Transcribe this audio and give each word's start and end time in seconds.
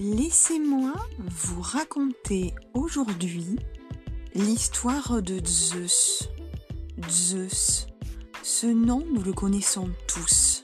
Laissez-moi 0.00 0.94
vous 1.18 1.60
raconter 1.60 2.54
aujourd'hui 2.72 3.56
l'histoire 4.32 5.20
de 5.20 5.44
Zeus. 5.44 6.28
Zeus, 7.10 7.88
ce 8.44 8.68
nom 8.68 9.04
nous 9.12 9.24
le 9.24 9.32
connaissons 9.32 9.90
tous. 10.06 10.62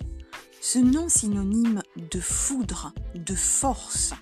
Ce 0.61 0.79
nom 0.79 1.09
synonyme 1.09 1.83
de 2.13 2.21
foudre, 2.21 2.93
de 3.17 3.35
force, 3.35 4.13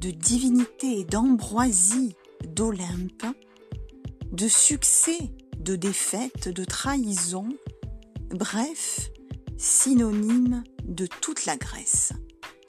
de 0.00 0.10
divinité, 0.10 1.04
d'ambroisie, 1.04 2.16
d'Olympe, 2.44 3.26
de 4.32 4.48
succès, 4.48 5.30
de 5.60 5.76
défaite, 5.76 6.48
de 6.48 6.64
trahison, 6.64 7.50
bref, 8.30 9.12
synonyme 9.56 10.64
de 10.82 11.06
toute 11.06 11.46
la 11.46 11.56
Grèce. 11.56 12.12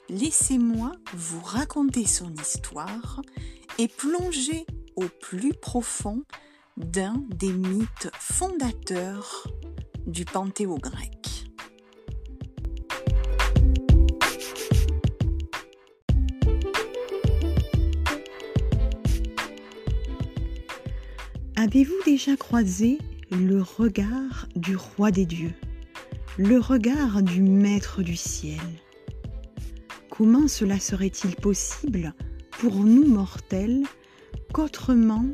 Laissez-moi 0.08 0.92
vous 1.14 1.40
raconter 1.40 2.06
son 2.06 2.32
histoire 2.34 3.20
et 3.76 3.88
plonger 3.88 4.64
au 4.94 5.06
plus 5.20 5.52
profond 5.52 6.22
d'un 6.76 7.24
des 7.28 7.52
mythes 7.52 8.08
fondateurs 8.12 9.48
du 10.06 10.24
panthéon 10.24 10.76
grec. 10.76 11.10
Avez-vous 21.56 22.02
déjà 22.04 22.36
croisé 22.36 22.98
le 23.32 23.60
regard 23.60 24.46
du 24.54 24.76
roi 24.76 25.10
des 25.10 25.26
dieux, 25.26 25.54
le 26.38 26.60
regard 26.60 27.22
du 27.22 27.42
maître 27.42 28.02
du 28.02 28.14
ciel? 28.14 28.60
Comment 30.16 30.48
cela 30.48 30.80
serait-il 30.80 31.36
possible 31.36 32.14
pour 32.58 32.76
nous 32.76 33.06
mortels 33.06 33.82
qu'autrement 34.54 35.26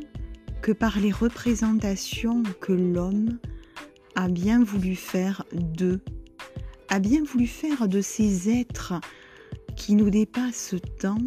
que 0.61 0.73
par 0.73 0.99
les 0.99 1.13
représentations 1.13 2.43
que 2.61 2.73
l'homme 2.73 3.39
a 4.17 4.29
bien 4.29 4.65
voulu 4.65 4.97
faire 4.97 5.45
d'eux, 5.53 6.01
a 6.89 6.99
bien 6.99 7.23
voulu 7.23 7.47
faire 7.47 7.87
de 7.87 8.01
ces 8.01 8.51
êtres 8.51 8.95
qui 9.77 9.95
nous 9.95 10.11
dépassent 10.11 10.75
tant 10.99 11.19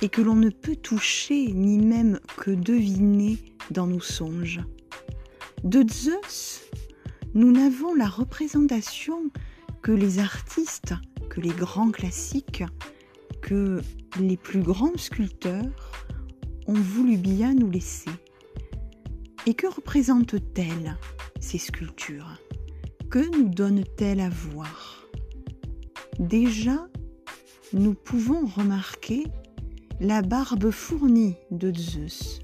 et 0.00 0.08
que 0.08 0.20
l'on 0.20 0.34
ne 0.34 0.50
peut 0.50 0.74
toucher 0.74 1.52
ni 1.52 1.78
même 1.78 2.18
que 2.36 2.50
deviner 2.50 3.38
dans 3.70 3.86
nos 3.86 4.00
songes? 4.00 4.60
De 5.62 5.88
Zeus, 5.88 6.62
nous 7.34 7.52
n'avons 7.52 7.94
la 7.94 8.08
représentation 8.08 9.30
que 9.82 9.92
les 9.92 10.18
artistes, 10.18 10.94
que 11.32 11.40
les 11.40 11.48
grands 11.48 11.90
classiques, 11.90 12.62
que 13.40 13.80
les 14.20 14.36
plus 14.36 14.60
grands 14.60 14.98
sculpteurs 14.98 16.04
ont 16.66 16.74
voulu 16.74 17.16
bien 17.16 17.54
nous 17.54 17.70
laisser. 17.70 18.10
Et 19.46 19.54
que 19.54 19.66
représentent-elles, 19.66 20.98
ces 21.40 21.56
sculptures? 21.56 22.38
Que 23.08 23.34
nous 23.34 23.48
donnent-elles 23.48 24.20
à 24.20 24.28
voir? 24.28 25.06
Déjà, 26.18 26.86
nous 27.72 27.94
pouvons 27.94 28.44
remarquer 28.44 29.24
la 30.00 30.20
barbe 30.20 30.70
fournie 30.70 31.36
de 31.50 31.72
Zeus, 31.74 32.42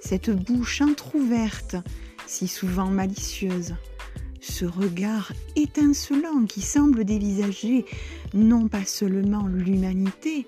cette 0.00 0.30
bouche 0.30 0.80
entr'ouverte, 0.80 1.76
si 2.26 2.48
souvent 2.48 2.90
malicieuse, 2.90 3.76
ce 4.46 4.66
regard 4.66 5.32
étincelant 5.56 6.44
qui 6.44 6.60
semble 6.60 7.04
dévisager 7.04 7.86
non 8.34 8.68
pas 8.68 8.84
seulement 8.84 9.46
l'humanité, 9.46 10.46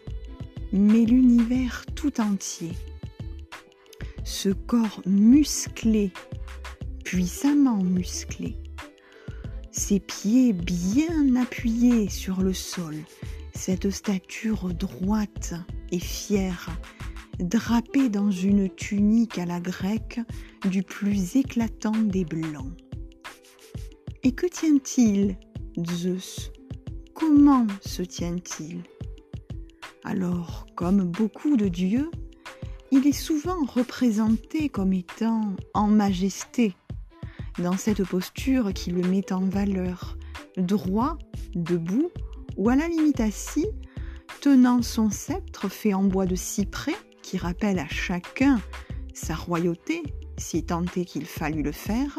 mais 0.73 1.05
l'univers 1.05 1.87
tout 1.95 2.21
entier. 2.21 2.73
Ce 4.23 4.51
corps 4.51 5.01
musclé, 5.07 6.13
puissamment 7.05 7.83
musclé, 7.83 8.57
ses 9.71 10.01
pieds 10.01 10.53
bien 10.53 11.37
appuyés 11.37 12.09
sur 12.11 12.43
le 12.43 12.53
sol, 12.53 12.97
cette 13.55 13.91
stature 13.91 14.75
droite 14.75 15.55
et 15.91 16.01
fière, 16.01 16.69
drapée 17.39 18.11
dans 18.11 18.31
une 18.31 18.69
tunique 18.69 19.39
à 19.39 19.47
la 19.47 19.61
grecque 19.61 20.21
du 20.71 20.83
plus 20.83 21.37
éclatant 21.37 21.97
des 21.97 22.25
blancs. 22.25 22.86
Et 24.27 24.33
que 24.33 24.47
tient-il, 24.47 25.37
Zeus. 25.89 26.51
Comment 27.15 27.65
se 27.81 28.03
tient-il 28.03 28.83
Alors, 30.03 30.67
comme 30.75 31.05
beaucoup 31.05 31.57
de 31.57 31.69
dieux, 31.69 32.11
il 32.91 33.07
est 33.07 33.13
souvent 33.13 33.65
représenté 33.65 34.69
comme 34.69 34.93
étant 34.93 35.55
en 35.75 35.87
majesté, 35.87 36.75
dans 37.61 37.77
cette 37.77 38.03
posture 38.03 38.73
qui 38.73 38.91
le 38.91 39.09
met 39.09 39.33
en 39.33 39.45
valeur, 39.45 40.19
droit, 40.57 41.19
debout, 41.55 42.11
ou 42.57 42.69
à 42.69 42.75
la 42.75 42.89
limite 42.89 43.21
assis, 43.21 43.69
tenant 44.41 44.83
son 44.83 45.09
sceptre 45.09 45.69
fait 45.69 45.95
en 45.95 46.03
bois 46.03 46.27
de 46.27 46.35
cyprès 46.35 46.97
qui 47.23 47.39
rappelle 47.39 47.79
à 47.79 47.87
chacun 47.87 48.61
sa 49.15 49.37
royauté, 49.37 50.03
si 50.37 50.67
tant 50.67 50.83
est 50.97 51.05
qu'il 51.05 51.27
fallut 51.27 51.63
le 51.63 51.71
faire, 51.71 52.19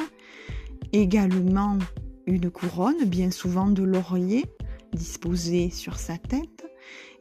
également 0.94 1.78
une 2.26 2.50
couronne, 2.50 3.06
bien 3.06 3.32
souvent 3.32 3.70
de 3.70 3.84
laurier, 3.84 4.46
disposée 4.94 5.70
sur 5.70 5.98
sa 5.98 6.18
tête, 6.18 6.66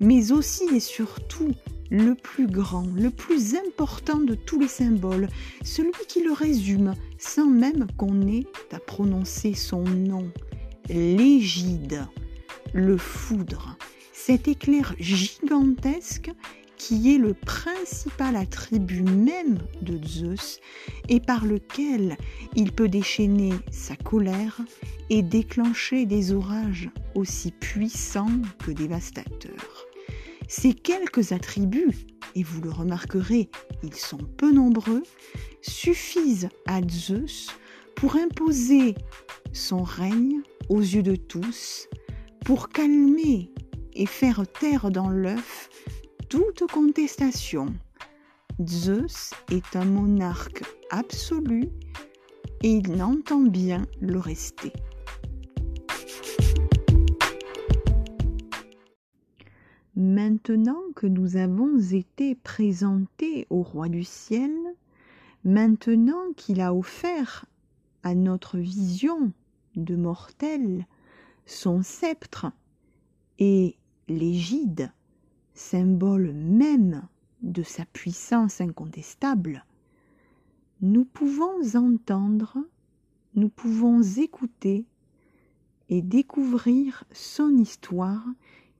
mais 0.00 0.32
aussi 0.32 0.64
et 0.74 0.80
surtout 0.80 1.52
le 1.90 2.14
plus 2.14 2.46
grand, 2.46 2.86
le 2.96 3.10
plus 3.10 3.54
important 3.54 4.18
de 4.18 4.34
tous 4.34 4.58
les 4.58 4.68
symboles, 4.68 5.28
celui 5.62 5.92
qui 6.08 6.22
le 6.22 6.32
résume 6.32 6.94
sans 7.18 7.46
même 7.46 7.86
qu'on 7.96 8.26
ait 8.26 8.46
à 8.72 8.80
prononcer 8.80 9.54
son 9.54 9.84
nom, 9.84 10.30
l'égide 10.88 12.06
le 12.72 12.96
foudre, 12.96 13.76
cet 14.12 14.48
éclair 14.48 14.94
gigantesque 14.98 16.30
qui 16.86 17.12
est 17.12 17.18
le 17.18 17.34
principal 17.34 18.36
attribut 18.36 19.02
même 19.02 19.58
de 19.82 19.98
Zeus 20.06 20.60
et 21.08 21.18
par 21.18 21.44
lequel 21.44 22.16
il 22.54 22.70
peut 22.70 22.88
déchaîner 22.88 23.52
sa 23.72 23.96
colère 23.96 24.60
et 25.10 25.22
déclencher 25.22 26.06
des 26.06 26.32
orages 26.32 26.88
aussi 27.16 27.50
puissants 27.50 28.40
que 28.64 28.70
dévastateurs. 28.70 29.86
Ces 30.46 30.74
quelques 30.74 31.32
attributs, 31.32 32.06
et 32.36 32.44
vous 32.44 32.60
le 32.60 32.70
remarquerez, 32.70 33.50
ils 33.82 33.94
sont 33.94 34.18
peu 34.36 34.52
nombreux, 34.52 35.02
suffisent 35.62 36.50
à 36.66 36.80
Zeus 36.88 37.48
pour 37.96 38.14
imposer 38.14 38.94
son 39.52 39.82
règne 39.82 40.40
aux 40.68 40.82
yeux 40.82 41.02
de 41.02 41.16
tous 41.16 41.88
pour 42.44 42.68
calmer 42.68 43.50
et 43.94 44.06
faire 44.06 44.44
taire 44.46 44.92
dans 44.92 45.08
l'œuf 45.08 45.68
toute 46.28 46.66
contestation. 46.70 47.74
Zeus 48.64 49.32
est 49.50 49.76
un 49.76 49.84
monarque 49.84 50.62
absolu 50.90 51.68
et 52.62 52.70
il 52.70 53.02
entend 53.02 53.42
bien 53.42 53.86
le 54.00 54.18
rester. 54.18 54.72
Maintenant 59.94 60.82
que 60.94 61.06
nous 61.06 61.36
avons 61.36 61.78
été 61.92 62.34
présentés 62.34 63.46
au 63.50 63.62
roi 63.62 63.88
du 63.88 64.04
ciel, 64.04 64.52
maintenant 65.44 66.32
qu'il 66.36 66.60
a 66.60 66.74
offert 66.74 67.46
à 68.02 68.14
notre 68.14 68.58
vision 68.58 69.32
de 69.76 69.96
mortel 69.96 70.86
son 71.46 71.82
sceptre 71.82 72.46
et 73.38 73.76
l'égide, 74.08 74.92
symbole 75.56 76.32
même 76.32 77.02
de 77.42 77.62
sa 77.62 77.84
puissance 77.86 78.60
incontestable, 78.60 79.64
nous 80.82 81.04
pouvons 81.04 81.74
entendre, 81.74 82.58
nous 83.34 83.48
pouvons 83.48 84.02
écouter 84.02 84.84
et 85.88 86.02
découvrir 86.02 87.04
son 87.12 87.56
histoire 87.56 88.24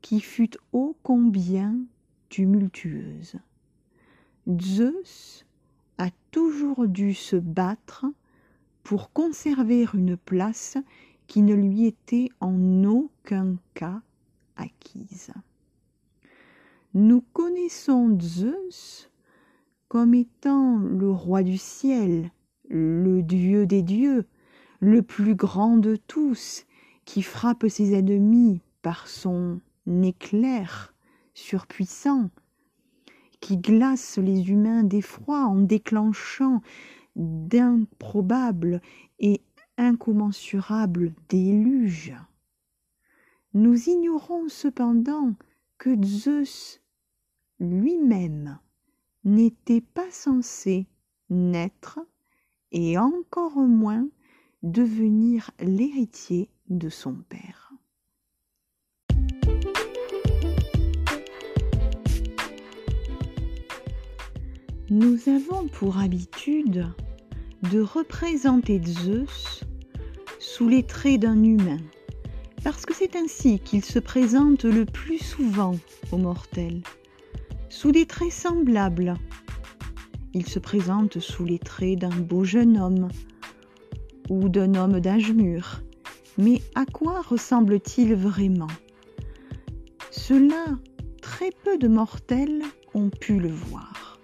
qui 0.02 0.20
fut 0.20 0.56
ô 0.72 0.96
combien 1.02 1.78
tumultueuse. 2.28 3.36
Zeus 4.60 5.46
a 5.98 6.10
toujours 6.30 6.86
dû 6.86 7.14
se 7.14 7.36
battre 7.36 8.06
pour 8.82 9.12
conserver 9.12 9.86
une 9.94 10.16
place 10.16 10.76
qui 11.26 11.42
ne 11.42 11.54
lui 11.54 11.86
était 11.86 12.28
en 12.40 12.84
aucun 12.84 13.56
cas 13.74 14.02
acquise. 14.56 15.32
Nous 16.98 17.20
connaissons 17.34 18.18
Zeus 18.18 19.10
comme 19.88 20.14
étant 20.14 20.78
le 20.78 21.10
roi 21.10 21.42
du 21.42 21.58
ciel, 21.58 22.30
le 22.70 23.20
dieu 23.20 23.66
des 23.66 23.82
dieux, 23.82 24.24
le 24.80 25.02
plus 25.02 25.34
grand 25.34 25.76
de 25.76 25.96
tous, 25.96 26.64
qui 27.04 27.20
frappe 27.20 27.68
ses 27.68 27.92
ennemis 27.92 28.62
par 28.80 29.08
son 29.08 29.60
éclair 30.02 30.94
surpuissant, 31.34 32.30
qui 33.40 33.58
glace 33.58 34.16
les 34.16 34.48
humains 34.48 34.82
d'effroi 34.82 35.44
en 35.44 35.56
déclenchant 35.56 36.62
d'improbables 37.14 38.80
et 39.18 39.42
incommensurables 39.76 41.12
déluges. 41.28 42.16
Nous 43.52 43.90
ignorons 43.90 44.48
cependant 44.48 45.34
que 45.76 45.94
Zeus 46.02 46.80
lui-même 47.60 48.58
n'était 49.24 49.80
pas 49.80 50.10
censé 50.10 50.86
naître 51.30 51.98
et 52.72 52.98
encore 52.98 53.56
moins 53.56 54.08
devenir 54.62 55.50
l'héritier 55.60 56.50
de 56.68 56.88
son 56.88 57.14
père. 57.28 57.72
Nous 64.88 65.28
avons 65.28 65.66
pour 65.66 65.98
habitude 65.98 66.86
de 67.72 67.80
représenter 67.80 68.80
Zeus 68.84 69.64
sous 70.38 70.68
les 70.68 70.84
traits 70.84 71.20
d'un 71.20 71.42
humain, 71.42 71.80
parce 72.62 72.86
que 72.86 72.94
c'est 72.94 73.16
ainsi 73.16 73.58
qu'il 73.58 73.84
se 73.84 73.98
présente 73.98 74.64
le 74.64 74.84
plus 74.84 75.18
souvent 75.18 75.74
aux 76.12 76.18
mortels, 76.18 76.82
sous 77.68 77.92
des 77.92 78.06
traits 78.06 78.32
semblables. 78.32 79.14
Il 80.34 80.46
se 80.46 80.58
présente 80.58 81.18
sous 81.18 81.44
les 81.44 81.58
traits 81.58 81.98
d'un 81.98 82.14
beau 82.14 82.44
jeune 82.44 82.78
homme 82.78 83.08
ou 84.28 84.48
d'un 84.48 84.74
homme 84.74 85.00
d'âge 85.00 85.32
mûr. 85.32 85.82
Mais 86.38 86.60
à 86.74 86.84
quoi 86.84 87.22
ressemble-t-il 87.22 88.14
vraiment? 88.14 88.66
Cela, 90.10 90.66
très 91.22 91.50
peu 91.64 91.78
de 91.78 91.88
mortels 91.88 92.62
ont 92.94 93.10
pu 93.10 93.38
le 93.38 93.48
voir. 93.48 94.18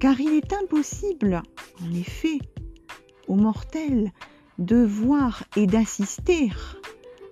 Car 0.00 0.20
il 0.20 0.32
est 0.32 0.52
impossible, 0.52 1.42
en 1.82 1.92
effet, 1.94 2.38
aux 3.28 3.36
mortels 3.36 4.12
de 4.58 4.76
voir 4.76 5.44
et 5.56 5.66
d'assister 5.66 6.50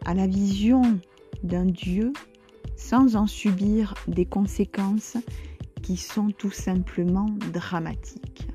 à 0.04 0.14
la 0.14 0.26
vision 0.26 0.82
d'un 1.42 1.64
Dieu 1.64 2.12
sans 2.84 3.16
en 3.16 3.26
subir 3.26 3.94
des 4.08 4.26
conséquences 4.26 5.16
qui 5.82 5.96
sont 5.96 6.28
tout 6.28 6.50
simplement 6.50 7.30
dramatiques. 7.50 8.46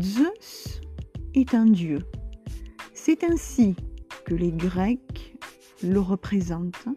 Zeus 0.00 0.80
est 1.34 1.54
un 1.54 1.66
Dieu. 1.66 1.98
C'est 2.94 3.22
ainsi 3.22 3.76
que 4.24 4.34
les 4.34 4.50
Grecs 4.50 5.36
le 5.82 6.00
représentent. 6.00 6.88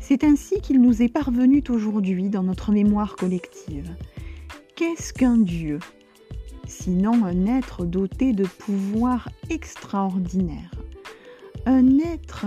C'est 0.00 0.24
ainsi 0.24 0.60
qu'il 0.60 0.82
nous 0.82 1.00
est 1.00 1.08
parvenu 1.08 1.62
aujourd'hui 1.68 2.28
dans 2.28 2.42
notre 2.42 2.72
mémoire 2.72 3.14
collective. 3.14 3.94
Qu'est-ce 4.74 5.12
qu'un 5.12 5.38
Dieu 5.38 5.78
Sinon 6.66 7.24
un 7.24 7.46
être 7.46 7.84
doté 7.86 8.32
de 8.32 8.44
pouvoirs 8.44 9.28
extraordinaires? 9.48 10.74
Un 11.66 11.98
être 12.00 12.46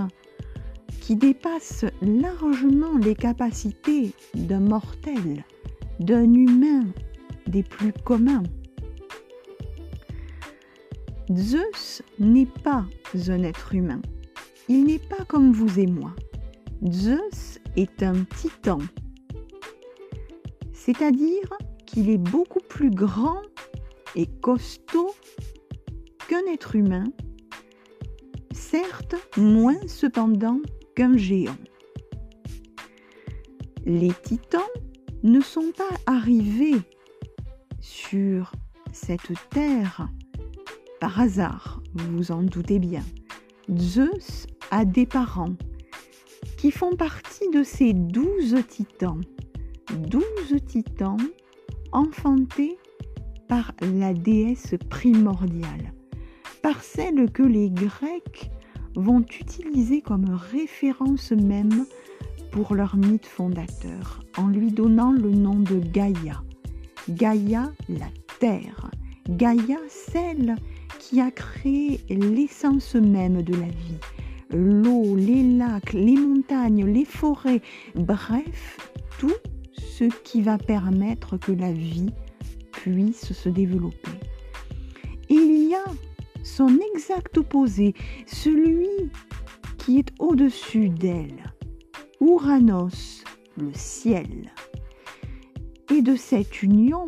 qui 1.09 1.15
dépasse 1.15 1.85
largement 2.03 2.95
les 2.99 3.15
capacités 3.15 4.13
d'un 4.35 4.59
mortel, 4.59 5.43
d'un 5.99 6.31
humain 6.31 6.85
des 7.47 7.63
plus 7.63 7.91
communs. 7.91 8.43
Zeus 11.33 12.03
n'est 12.19 12.45
pas 12.45 12.85
un 13.27 13.41
être 13.41 13.73
humain. 13.73 14.03
Il 14.67 14.83
n'est 14.83 14.99
pas 14.99 15.25
comme 15.25 15.51
vous 15.51 15.79
et 15.79 15.87
moi. 15.87 16.13
Zeus 16.91 17.57
est 17.75 18.03
un 18.03 18.23
titan. 18.25 18.77
C'est-à-dire 20.73 21.57
qu'il 21.87 22.11
est 22.11 22.19
beaucoup 22.19 22.61
plus 22.69 22.91
grand 22.91 23.41
et 24.15 24.27
costaud 24.27 25.15
qu'un 26.27 26.45
être 26.53 26.75
humain, 26.75 27.05
certes 28.51 29.15
moins 29.37 29.79
cependant 29.87 30.59
géant. 31.15 31.57
Les 33.85 34.11
titans 34.23 34.61
ne 35.23 35.39
sont 35.39 35.71
pas 35.75 35.95
arrivés 36.05 36.81
sur 37.79 38.51
cette 38.91 39.31
terre 39.49 40.09
par 40.99 41.19
hasard, 41.19 41.81
vous 41.93 42.31
en 42.31 42.43
doutez 42.43 42.79
bien. 42.79 43.03
Zeus 43.77 44.47
a 44.71 44.83
des 44.83 45.05
parents 45.05 45.55
qui 46.57 46.71
font 46.71 46.95
partie 46.95 47.49
de 47.53 47.63
ces 47.63 47.93
douze 47.93 48.57
titans. 48.67 49.21
Douze 49.95 50.55
titans 50.67 51.17
enfantés 51.93 52.77
par 53.47 53.71
la 53.81 54.13
déesse 54.13 54.75
primordiale, 54.89 55.93
par 56.61 56.83
celle 56.83 57.31
que 57.31 57.43
les 57.43 57.69
Grecs 57.69 58.51
vont 58.95 59.21
utiliser 59.21 60.01
comme 60.01 60.29
référence 60.29 61.31
même 61.31 61.85
pour 62.51 62.75
leur 62.75 62.95
mythe 62.95 63.25
fondateur, 63.25 64.23
en 64.37 64.47
lui 64.47 64.71
donnant 64.71 65.11
le 65.11 65.31
nom 65.31 65.59
de 65.59 65.79
Gaïa. 65.79 66.43
Gaïa, 67.09 67.71
la 67.87 68.07
terre. 68.39 68.89
Gaïa, 69.29 69.77
celle 69.87 70.55
qui 70.97 71.21
a 71.21 71.31
créé 71.31 72.01
l'essence 72.09 72.95
même 72.95 73.41
de 73.41 73.53
la 73.53 73.67
vie. 73.67 73.99
L'eau, 74.51 75.15
les 75.15 75.43
lacs, 75.57 75.93
les 75.93 76.15
montagnes, 76.15 76.85
les 76.85 77.05
forêts, 77.05 77.61
bref, 77.95 78.77
tout 79.19 79.33
ce 79.77 80.05
qui 80.23 80.41
va 80.41 80.57
permettre 80.57 81.37
que 81.37 81.51
la 81.51 81.71
vie 81.71 82.09
puisse 82.71 83.33
se 83.33 83.49
développer. 83.49 84.11
Il 85.29 85.69
y 85.69 85.75
a 85.75 85.83
son 86.49 86.79
exact 86.93 87.37
opposé, 87.37 87.93
celui 88.25 88.89
qui 89.77 89.99
est 89.99 90.11
au-dessus 90.19 90.89
d'elle, 90.89 91.53
Ouranos, 92.19 93.23
le 93.57 93.71
ciel. 93.73 94.51
Et 95.93 96.01
de 96.01 96.15
cette 96.15 96.61
union, 96.63 97.05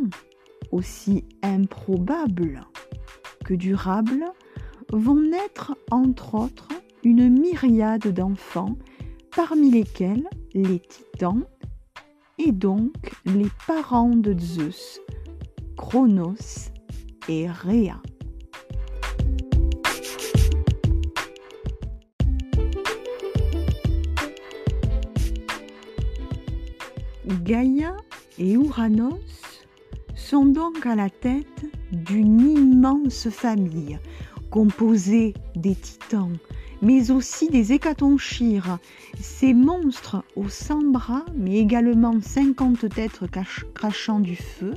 aussi 0.71 1.25
improbable 1.43 2.65
que 3.43 3.53
durable, 3.53 4.25
vont 4.93 5.19
naître 5.19 5.75
entre 5.89 6.35
autres 6.35 6.69
une 7.03 7.29
myriade 7.29 8.07
d'enfants, 8.13 8.77
parmi 9.35 9.71
lesquels 9.71 10.27
les 10.53 10.79
titans 10.79 11.45
et 12.37 12.51
donc 12.51 13.11
les 13.25 13.49
parents 13.67 14.15
de 14.15 14.37
Zeus, 14.37 14.99
Chronos 15.77 16.71
et 17.27 17.47
Rhea. 17.49 18.01
Sont 30.15 30.45
donc 30.45 30.87
à 30.87 30.95
la 30.95 31.09
tête 31.09 31.65
d'une 31.91 32.39
immense 32.39 33.29
famille 33.29 33.99
composée 34.49 35.35
des 35.55 35.75
titans, 35.75 36.35
mais 36.81 37.11
aussi 37.11 37.47
des 37.49 37.73
hécatonchires, 37.73 38.79
ces 39.19 39.53
monstres 39.53 40.23
aux 40.35 40.49
100 40.49 40.91
bras, 40.91 41.25
mais 41.37 41.57
également 41.57 42.19
50 42.19 42.89
têtes 42.89 43.21
crachant 43.75 44.19
du 44.19 44.35
feu, 44.35 44.73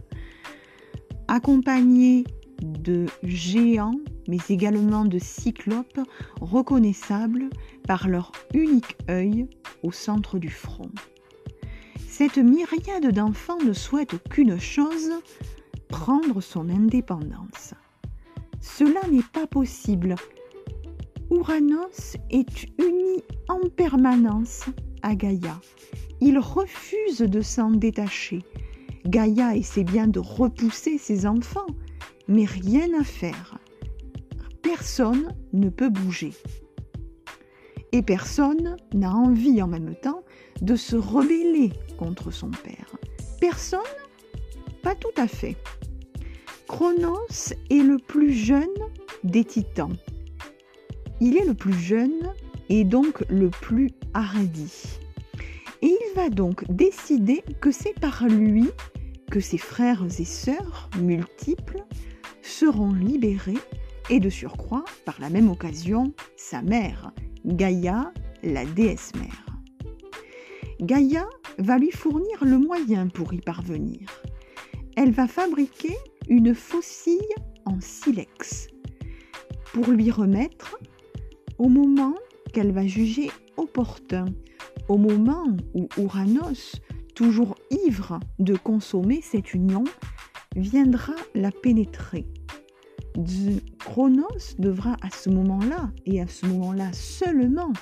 accompagnés 1.27 2.25
de 2.61 3.07
géants, 3.23 3.99
mais 4.29 4.39
également 4.51 5.07
de 5.07 5.19
cyclopes 5.19 6.01
reconnaissables 6.43 7.49
par 7.89 8.07
leur 8.07 8.33
unique 8.53 8.97
œil 9.09 9.49
au 9.83 9.93
centre 9.93 10.39
du 10.39 10.51
front. 10.51 10.91
Cette 12.17 12.39
myriade 12.39 13.11
d'enfants 13.11 13.59
ne 13.59 13.73
souhaite 13.73 14.23
qu'une 14.29 14.57
chose, 14.61 15.11
prendre 15.89 16.41
son 16.41 16.69
indépendance. 16.69 17.75
Cela 18.61 19.01
n'est 19.11 19.29
pas 19.33 19.49
possible. 19.49 20.15
Ouranos 21.29 22.17
est 22.31 22.67
uni 22.79 23.25
en 23.49 23.69
permanence 23.69 24.67
à 25.03 25.17
Gaïa. 25.17 25.61
Il 26.21 26.39
refuse 26.39 27.19
de 27.19 27.41
s'en 27.41 27.73
détacher. 27.73 28.45
Gaïa 29.07 29.57
essaie 29.57 29.83
bien 29.83 30.07
de 30.07 30.21
repousser 30.21 30.99
ses 30.99 31.27
enfants, 31.27 31.67
mais 32.29 32.45
rien 32.45 32.97
à 32.97 33.03
faire. 33.03 33.59
Personne 34.63 35.35
ne 35.53 35.69
peut 35.69 35.91
bouger. 35.91 36.31
Et 37.91 38.03
personne 38.03 38.77
n'a 38.95 39.13
envie 39.13 39.61
en 39.61 39.67
même 39.67 39.97
temps 39.97 40.24
de 40.61 40.77
se 40.77 40.97
rebeller 40.97 41.73
contre 41.99 42.31
son 42.31 42.51
père. 42.51 42.97
Personne 43.41 43.81
Pas 44.83 44.95
tout 44.95 45.15
à 45.17 45.27
fait. 45.27 45.57
Chronos 46.67 47.53
est 47.71 47.83
le 47.83 47.99
plus 47.99 48.33
jeune 48.33 48.69
des 49.23 49.45
titans. 49.45 49.97
Il 51.21 51.37
est 51.37 51.45
le 51.45 51.55
plus 51.55 51.75
jeune 51.75 52.33
et 52.69 52.85
donc 52.85 53.25
le 53.29 53.51
plus 53.51 53.91
hardi. 54.15 54.99
Et 55.83 55.89
il 55.89 56.17
va 56.17 56.31
donc 56.31 56.65
décider 56.71 57.43
que 57.61 57.71
c'est 57.71 57.99
par 58.01 58.27
lui 58.27 58.71
que 59.31 59.41
ses 59.41 59.59
frères 59.59 60.05
et 60.19 60.25
sœurs 60.25 60.89
multiples 60.99 61.85
seront 62.43 62.93
libérés 62.93 63.59
et 64.11 64.21
de 64.21 64.31
surcroît, 64.31 64.85
par 65.05 65.21
la 65.21 65.31
même 65.31 65.51
occasion, 65.51 66.13
sa 66.37 66.63
mère, 66.63 67.13
Gaïa, 67.45 68.13
la 68.43 68.65
déesse 68.65 69.13
mère. 69.15 69.54
Gaïa 70.81 71.27
va 71.59 71.79
lui 71.79 71.91
fournir 71.91 72.45
le 72.45 72.59
moyen 72.59 73.09
pour 73.09 73.33
y 73.33 73.41
parvenir. 73.41 74.09
Elle 74.97 75.13
va 75.13 75.27
fabriquer 75.27 75.97
une 76.29 76.55
faucille 76.55 77.21
en 77.65 77.81
silex 77.81 78.69
pour 79.73 79.91
lui 79.91 80.11
remettre 80.11 80.79
au 81.59 81.69
moment 81.69 82.15
qu'elle 82.53 82.73
va 82.73 82.87
juger 82.87 83.31
opportun, 83.57 84.27
au 84.89 84.97
moment 84.97 85.47
où 85.75 85.89
Ouranos, 85.99 86.81
toujours 87.15 87.57
ivre 87.87 88.21
de 88.39 88.57
consommer 88.57 89.21
cette 89.23 89.55
union, 89.55 89.85
viendra 90.57 91.15
la 91.35 91.51
pénétrer. 91.51 92.27
Chronos 93.79 94.57
devra 94.59 94.97
à 95.03 95.11
ce 95.11 95.31
moment-là, 95.31 95.91
et 96.07 96.21
à 96.21 96.27
ce 96.27 96.47
moment-là 96.47 96.93
seulement, 96.93 97.73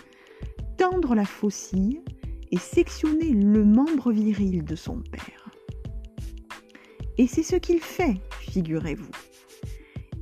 tendre 0.76 1.14
la 1.14 1.24
faucille 1.24 2.02
et 2.52 2.58
sectionner 2.58 3.30
le 3.30 3.64
membre 3.64 4.12
viril 4.12 4.62
de 4.64 4.76
son 4.76 5.00
père. 5.10 5.50
Et 7.18 7.26
c'est 7.26 7.42
ce 7.42 7.56
qu'il 7.56 7.80
fait, 7.80 8.20
figurez-vous. 8.40 9.10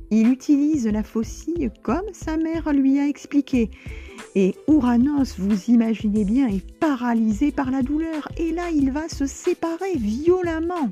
Il 0.09 0.27
utilise 0.27 0.87
la 0.87 1.03
faucille 1.03 1.69
comme 1.83 2.07
sa 2.11 2.35
mère 2.37 2.73
lui 2.73 2.99
a 2.99 3.07
expliqué. 3.07 3.69
Et 4.35 4.55
Ouranos, 4.67 5.37
vous 5.37 5.71
imaginez 5.71 6.25
bien, 6.25 6.47
est 6.47 6.69
paralysé 6.79 7.51
par 7.51 7.71
la 7.71 7.81
douleur. 7.81 8.27
Et 8.37 8.51
là, 8.51 8.69
il 8.69 8.91
va 8.91 9.07
se 9.07 9.25
séparer 9.25 9.95
violemment 9.95 10.89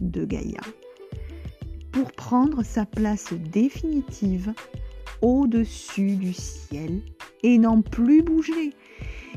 de 0.00 0.24
Gaïa 0.24 0.60
pour 1.92 2.12
prendre 2.12 2.62
sa 2.62 2.84
place 2.84 3.32
définitive 3.32 4.52
au-dessus 5.22 6.16
du 6.16 6.32
ciel 6.32 7.00
et 7.42 7.58
n'en 7.58 7.80
plus 7.80 8.22
bouger. 8.22 8.74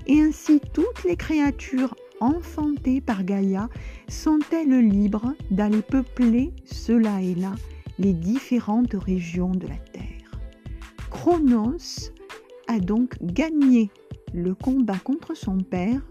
Et 0.07 0.21
ainsi 0.21 0.59
toutes 0.73 1.03
les 1.03 1.15
créatures 1.15 1.95
enfantées 2.19 3.01
par 3.01 3.23
Gaïa 3.23 3.69
sont-elles 4.07 4.87
libres 4.87 5.33
d'aller 5.49 5.81
peupler 5.81 6.51
cela 6.65 7.21
et 7.21 7.35
là 7.35 7.53
les 7.99 8.13
différentes 8.13 8.93
régions 8.93 9.51
de 9.51 9.67
la 9.67 9.77
Terre. 9.77 10.39
Chronos 11.09 12.11
a 12.67 12.79
donc 12.79 13.15
gagné 13.21 13.89
le 14.33 14.55
combat 14.55 14.97
contre 14.97 15.35
son 15.35 15.57
père 15.57 16.01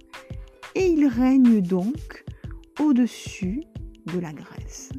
et 0.75 0.87
il 0.87 1.07
règne 1.07 1.61
donc 1.61 2.25
au-dessus 2.79 3.63
de 4.07 4.19
la 4.19 4.33
Grèce 4.33 4.91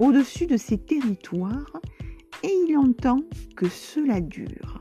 au-dessus 0.00 0.46
de 0.46 0.56
ses 0.56 0.78
territoires 0.78 1.80
et 2.42 2.52
il 2.66 2.76
entend 2.76 3.20
que 3.54 3.68
cela 3.68 4.20
dure. 4.20 4.80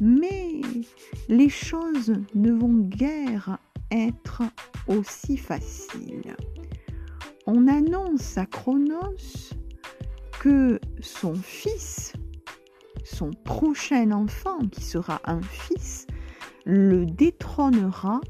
Mais 0.00 0.60
les 1.28 1.48
choses 1.48 2.14
ne 2.34 2.52
vont 2.52 2.78
guère 2.78 3.58
être 3.90 4.42
aussi 4.88 5.36
faciles. 5.36 6.36
On 7.46 7.68
annonce 7.68 8.38
à 8.38 8.46
Chronos 8.46 9.52
que 10.40 10.80
son 11.00 11.34
fils, 11.34 12.12
son 13.04 13.30
prochain 13.44 14.10
enfant 14.10 14.58
qui 14.70 14.82
sera 14.82 15.20
un 15.24 15.42
fils, 15.42 16.06
le 16.64 17.06
détrônera 17.06 18.20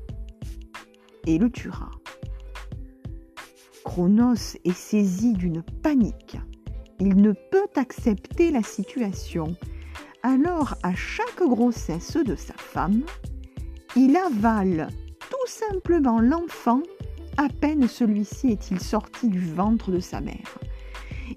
et 1.26 1.38
le 1.38 1.50
tuera. 1.50 1.90
Chronos 3.84 4.56
est 4.64 4.76
saisi 4.76 5.32
d'une 5.32 5.62
panique. 5.62 6.36
Il 7.00 7.16
ne 7.16 7.32
peut 7.32 7.68
accepter 7.76 8.50
la 8.50 8.62
situation. 8.62 9.56
Alors, 10.22 10.74
à 10.82 10.94
chaque 10.94 11.42
grossesse 11.42 12.16
de 12.16 12.34
sa 12.34 12.54
femme, 12.54 13.02
il 13.94 14.16
avale 14.16 14.88
tout 15.30 15.46
simplement 15.46 16.20
l'enfant 16.20 16.82
à 17.36 17.48
peine 17.48 17.86
celui-ci 17.86 18.48
est-il 18.48 18.80
sorti 18.80 19.28
du 19.28 19.40
ventre 19.40 19.90
de 19.90 20.00
sa 20.00 20.20
mère. 20.20 20.58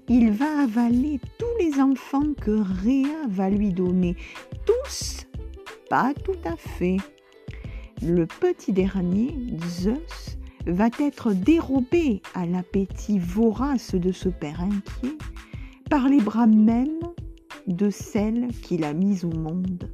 Il 0.08 0.30
va 0.32 0.62
avaler 0.62 1.20
tous 1.38 1.64
les 1.64 1.80
enfants 1.80 2.32
que 2.40 2.62
Réa 2.82 3.26
va 3.28 3.50
lui 3.50 3.72
donner. 3.72 4.16
Tous 4.66 5.26
Pas 5.88 6.12
tout 6.24 6.38
à 6.44 6.56
fait. 6.56 6.96
Le 8.02 8.26
petit 8.26 8.72
dernier, 8.72 9.36
Zeus, 9.68 10.38
va 10.66 10.88
être 11.00 11.32
dérobé 11.32 12.22
à 12.34 12.46
l'appétit 12.46 13.18
vorace 13.18 13.94
de 13.94 14.12
ce 14.12 14.28
père 14.28 14.60
inquiet 14.60 15.16
par 15.90 16.08
les 16.08 16.20
bras 16.20 16.46
mêmes 16.46 17.00
de 17.72 17.90
celle 17.90 18.48
qu'il 18.62 18.84
a 18.84 18.92
mise 18.92 19.24
au 19.24 19.30
monde, 19.30 19.90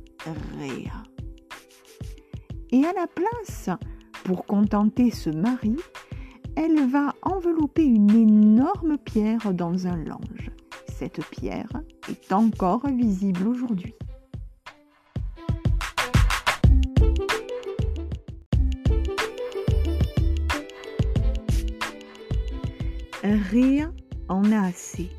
Réa. 0.59 1.02
Et 2.73 2.85
à 2.85 2.92
la 2.92 3.06
place, 3.06 3.71
pour 4.25 4.47
contenter 4.47 5.11
ce 5.11 5.30
mari, 5.30 5.76
elle 6.56 6.88
va 6.88 7.14
envelopper 7.23 7.85
une 7.85 8.11
énorme 8.11 8.99
pierre 8.99 9.52
dans 9.52 9.87
un 9.87 9.97
lange. 9.97 10.50
Cette 10.88 11.25
pierre 11.26 11.68
est 12.09 12.33
encore 12.33 12.87
visible 12.88 13.47
aujourd'hui. 13.47 13.95
Réa 23.23 23.92
en 24.28 24.50
a 24.50 24.66
assez. 24.68 25.11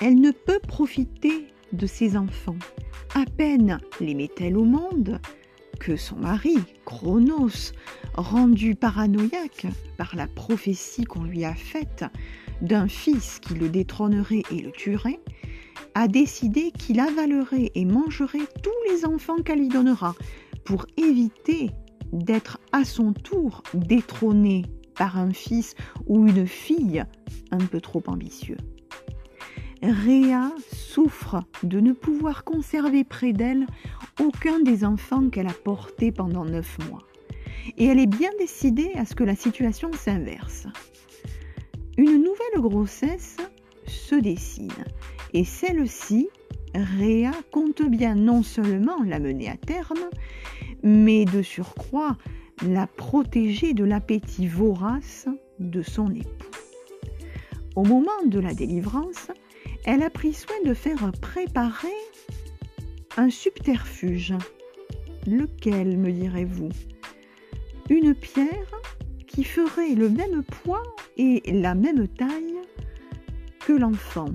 Elle 0.00 0.20
ne 0.20 0.30
peut 0.30 0.60
profiter 0.66 1.48
de 1.72 1.86
ses 1.86 2.16
enfants. 2.16 2.56
À 3.14 3.24
peine 3.24 3.80
les 4.00 4.14
met-elle 4.14 4.56
au 4.56 4.64
monde 4.64 5.20
que 5.78 5.96
son 5.96 6.16
mari, 6.16 6.56
Chronos, 6.84 7.72
rendu 8.14 8.74
paranoïaque 8.74 9.66
par 9.96 10.16
la 10.16 10.26
prophétie 10.26 11.04
qu'on 11.04 11.24
lui 11.24 11.44
a 11.44 11.54
faite 11.54 12.04
d'un 12.60 12.88
fils 12.88 13.38
qui 13.38 13.54
le 13.54 13.68
détrônerait 13.68 14.42
et 14.50 14.60
le 14.60 14.72
tuerait, 14.72 15.20
a 15.94 16.08
décidé 16.08 16.72
qu'il 16.72 17.00
avalerait 17.00 17.70
et 17.74 17.84
mangerait 17.84 18.46
tous 18.62 18.92
les 18.92 19.04
enfants 19.04 19.42
qu'elle 19.42 19.60
lui 19.60 19.68
donnera 19.68 20.14
pour 20.64 20.86
éviter 20.96 21.70
d'être 22.12 22.58
à 22.72 22.84
son 22.84 23.12
tour 23.12 23.62
détrôné 23.74 24.64
par 24.96 25.18
un 25.18 25.32
fils 25.32 25.74
ou 26.06 26.26
une 26.26 26.46
fille 26.46 27.04
un 27.50 27.58
peu 27.58 27.80
trop 27.80 28.02
ambitieux. 28.06 28.56
Réa 29.82 30.52
souffre 30.72 31.42
de 31.62 31.80
ne 31.80 31.92
pouvoir 31.92 32.44
conserver 32.44 33.04
près 33.04 33.32
d'elle 33.32 33.66
aucun 34.20 34.60
des 34.60 34.84
enfants 34.84 35.28
qu'elle 35.30 35.48
a 35.48 35.52
portés 35.52 36.12
pendant 36.12 36.44
neuf 36.44 36.78
mois. 36.88 37.02
Et 37.76 37.86
elle 37.86 38.00
est 38.00 38.06
bien 38.06 38.30
décidée 38.38 38.92
à 38.94 39.04
ce 39.04 39.14
que 39.14 39.24
la 39.24 39.36
situation 39.36 39.90
s'inverse. 39.92 40.66
Une 41.96 42.22
nouvelle 42.22 42.60
grossesse 42.60 43.36
se 43.86 44.14
dessine 44.14 44.84
et 45.34 45.44
celle-ci, 45.44 46.28
Réa 46.74 47.32
compte 47.50 47.82
bien 47.82 48.14
non 48.14 48.42
seulement 48.42 49.02
la 49.02 49.18
mener 49.18 49.48
à 49.48 49.56
terme, 49.56 50.04
mais 50.82 51.24
de 51.24 51.42
surcroît 51.42 52.16
la 52.66 52.86
protéger 52.86 53.72
de 53.72 53.84
l'appétit 53.84 54.46
vorace 54.46 55.28
de 55.58 55.82
son 55.82 56.10
époux. 56.14 56.50
Au 57.76 57.84
moment 57.84 58.10
de 58.26 58.40
la 58.40 58.54
délivrance, 58.54 59.28
elle 59.88 60.02
a 60.02 60.10
pris 60.10 60.34
soin 60.34 60.54
de 60.66 60.74
faire 60.74 61.10
préparer 61.18 61.88
un 63.16 63.30
subterfuge. 63.30 64.34
Lequel, 65.26 65.96
me 65.96 66.12
direz-vous? 66.12 66.68
Une 67.88 68.14
pierre 68.14 68.82
qui 69.26 69.44
ferait 69.44 69.94
le 69.94 70.10
même 70.10 70.42
poids 70.42 70.82
et 71.16 71.40
la 71.50 71.74
même 71.74 72.06
taille 72.06 72.58
que 73.60 73.72
l'enfant. 73.72 74.28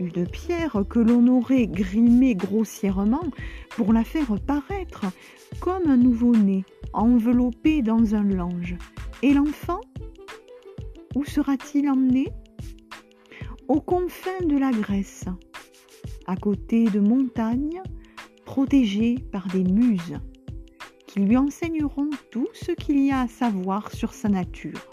Une 0.00 0.26
pierre 0.26 0.82
que 0.88 1.00
l'on 1.00 1.26
aurait 1.26 1.66
grimée 1.66 2.34
grossièrement 2.34 3.28
pour 3.76 3.92
la 3.92 4.04
faire 4.04 4.40
paraître 4.40 5.04
comme 5.60 5.86
un 5.86 5.98
nouveau-né 5.98 6.64
enveloppé 6.94 7.82
dans 7.82 8.14
un 8.14 8.24
lange. 8.24 8.76
Et 9.22 9.34
l'enfant 9.34 9.82
Où 11.14 11.26
sera-t-il 11.26 11.90
emmené? 11.90 12.32
Aux 13.68 13.80
confins 13.80 14.44
de 14.44 14.56
la 14.56 14.70
Grèce, 14.70 15.24
à 16.26 16.36
côté 16.36 16.84
de 16.84 17.00
montagnes 17.00 17.82
protégées 18.44 19.16
par 19.32 19.46
des 19.48 19.64
muses 19.64 20.18
qui 21.06 21.20
lui 21.20 21.36
enseigneront 21.36 22.10
tout 22.30 22.48
ce 22.54 22.72
qu'il 22.72 23.04
y 23.04 23.10
a 23.10 23.20
à 23.20 23.28
savoir 23.28 23.92
sur 23.92 24.14
sa 24.14 24.28
nature. 24.28 24.88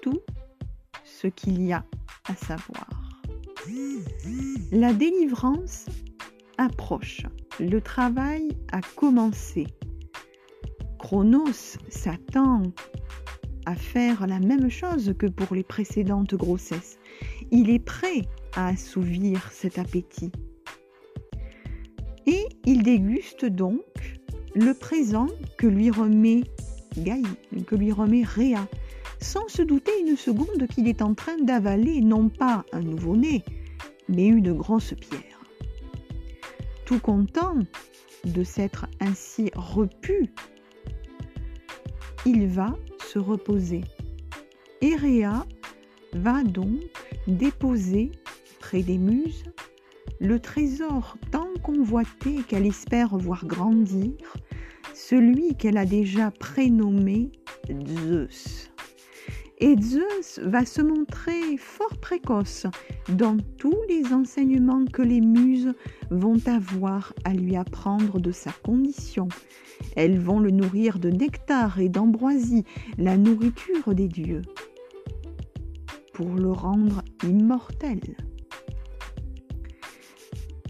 Tout 0.00 0.20
ce 1.04 1.26
qu'il 1.26 1.62
y 1.62 1.72
a 1.72 1.84
à 2.28 2.34
savoir. 2.34 2.88
La 4.72 4.92
délivrance 4.92 5.86
approche. 6.58 7.22
Le 7.60 7.80
travail 7.80 8.48
a 8.72 8.80
commencé. 8.80 9.66
Chronos 10.98 11.78
s'attend 11.88 12.62
faire 13.74 14.26
la 14.26 14.38
même 14.38 14.70
chose 14.70 15.14
que 15.18 15.26
pour 15.26 15.54
les 15.54 15.64
précédentes 15.64 16.34
grossesses. 16.34 16.98
Il 17.50 17.70
est 17.70 17.84
prêt 17.84 18.22
à 18.54 18.68
assouvir 18.68 19.50
cet 19.52 19.78
appétit. 19.78 20.32
Et 22.26 22.44
il 22.64 22.82
déguste 22.82 23.44
donc 23.44 23.82
le 24.54 24.72
présent 24.72 25.28
que 25.58 25.66
lui 25.66 25.90
remet 25.90 26.44
Gaï, 26.98 27.22
que 27.66 27.76
lui 27.76 27.92
remet 27.92 28.22
Réa, 28.22 28.66
sans 29.20 29.46
se 29.48 29.62
douter 29.62 29.92
une 30.00 30.16
seconde 30.16 30.66
qu'il 30.68 30.88
est 30.88 31.02
en 31.02 31.14
train 31.14 31.36
d'avaler 31.38 32.00
non 32.00 32.28
pas 32.28 32.64
un 32.72 32.80
nouveau-né, 32.80 33.42
mais 34.08 34.26
une 34.26 34.52
grosse 34.52 34.94
pierre. 34.94 35.40
Tout 36.84 37.00
content 37.00 37.56
de 38.24 38.44
s'être 38.44 38.86
ainsi 39.00 39.50
repu, 39.54 40.32
il 42.26 42.48
va 42.48 42.74
se 43.06 43.18
reposer. 43.18 43.82
Et 44.82 44.96
Réa 44.96 45.46
va 46.12 46.42
donc 46.42 46.80
déposer 47.26 48.10
près 48.58 48.82
des 48.82 48.98
muses 48.98 49.44
le 50.20 50.40
trésor 50.40 51.16
tant 51.30 51.48
convoité 51.62 52.42
qu'elle 52.48 52.66
espère 52.66 53.16
voir 53.16 53.46
grandir, 53.46 54.12
celui 54.94 55.54
qu'elle 55.56 55.76
a 55.76 55.86
déjà 55.86 56.30
prénommé 56.30 57.30
Zeus. 57.68 58.70
Et 59.58 59.74
Zeus 59.80 60.38
va 60.42 60.66
se 60.66 60.82
montrer 60.82 61.56
fort 61.56 61.96
précoce 61.96 62.66
dans 63.08 63.38
tous 63.56 63.76
les 63.88 64.12
enseignements 64.12 64.84
que 64.84 65.00
les 65.00 65.22
muses 65.22 65.72
vont 66.10 66.40
avoir 66.46 67.14
à 67.24 67.32
lui 67.32 67.56
apprendre 67.56 68.20
de 68.20 68.32
sa 68.32 68.52
condition. 68.52 69.28
Elles 69.96 70.18
vont 70.18 70.40
le 70.40 70.50
nourrir 70.50 70.98
de 70.98 71.08
nectar 71.08 71.80
et 71.80 71.88
d'ambroisie, 71.88 72.64
la 72.98 73.16
nourriture 73.16 73.94
des 73.94 74.08
dieux, 74.08 74.42
pour 76.12 76.34
le 76.34 76.52
rendre 76.52 77.02
immortel. 77.22 78.00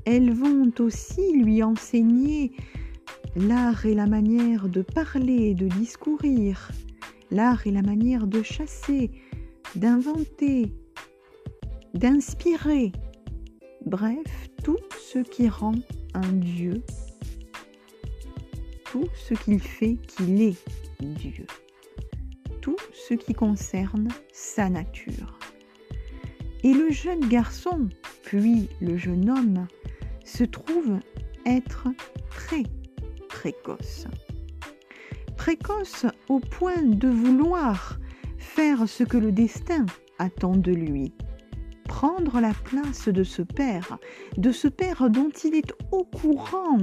Elles 0.04 0.32
vont 0.32 0.70
aussi 0.78 1.32
lui 1.32 1.64
enseigner 1.64 2.52
l'art 3.34 3.84
et 3.84 3.94
la 3.94 4.06
manière 4.06 4.68
de 4.68 4.82
parler, 4.82 5.54
de 5.54 5.66
discourir, 5.66 6.70
l'art 7.30 7.66
et 7.66 7.70
la 7.70 7.82
manière 7.82 8.26
de 8.26 8.42
chasser, 8.42 9.10
d'inventer, 9.74 10.72
d'inspirer, 11.94 12.92
bref, 13.84 14.48
tout 14.62 14.78
ce 14.98 15.18
qui 15.18 15.48
rend 15.48 15.74
un 16.14 16.32
Dieu, 16.32 16.82
tout 18.90 19.08
ce 19.14 19.34
qu'il 19.34 19.60
fait 19.60 19.96
qu'il 20.06 20.40
est 20.42 20.56
Dieu, 21.00 21.46
tout 22.60 22.76
ce 22.92 23.14
qui 23.14 23.34
concerne 23.34 24.08
sa 24.32 24.68
nature. 24.68 25.38
Et 26.62 26.72
le 26.72 26.90
jeune 26.90 27.28
garçon, 27.28 27.88
puis 28.24 28.68
le 28.80 28.96
jeune 28.96 29.30
homme, 29.30 29.66
se 30.24 30.44
trouve 30.44 30.98
être 31.44 31.88
très 32.30 32.64
précoce. 33.28 34.06
Précoce 35.36 36.06
au 36.28 36.40
point 36.40 36.82
de 36.82 37.08
vouloir 37.08 37.98
faire 38.38 38.88
ce 38.88 39.04
que 39.04 39.16
le 39.16 39.32
destin 39.32 39.86
attend 40.18 40.56
de 40.56 40.72
lui, 40.72 41.12
prendre 41.84 42.40
la 42.40 42.52
place 42.52 43.08
de 43.08 43.22
ce 43.22 43.42
père, 43.42 43.98
de 44.36 44.50
ce 44.50 44.68
père 44.68 45.10
dont 45.10 45.30
il 45.44 45.54
est 45.54 45.72
au 45.92 46.04
courant 46.04 46.78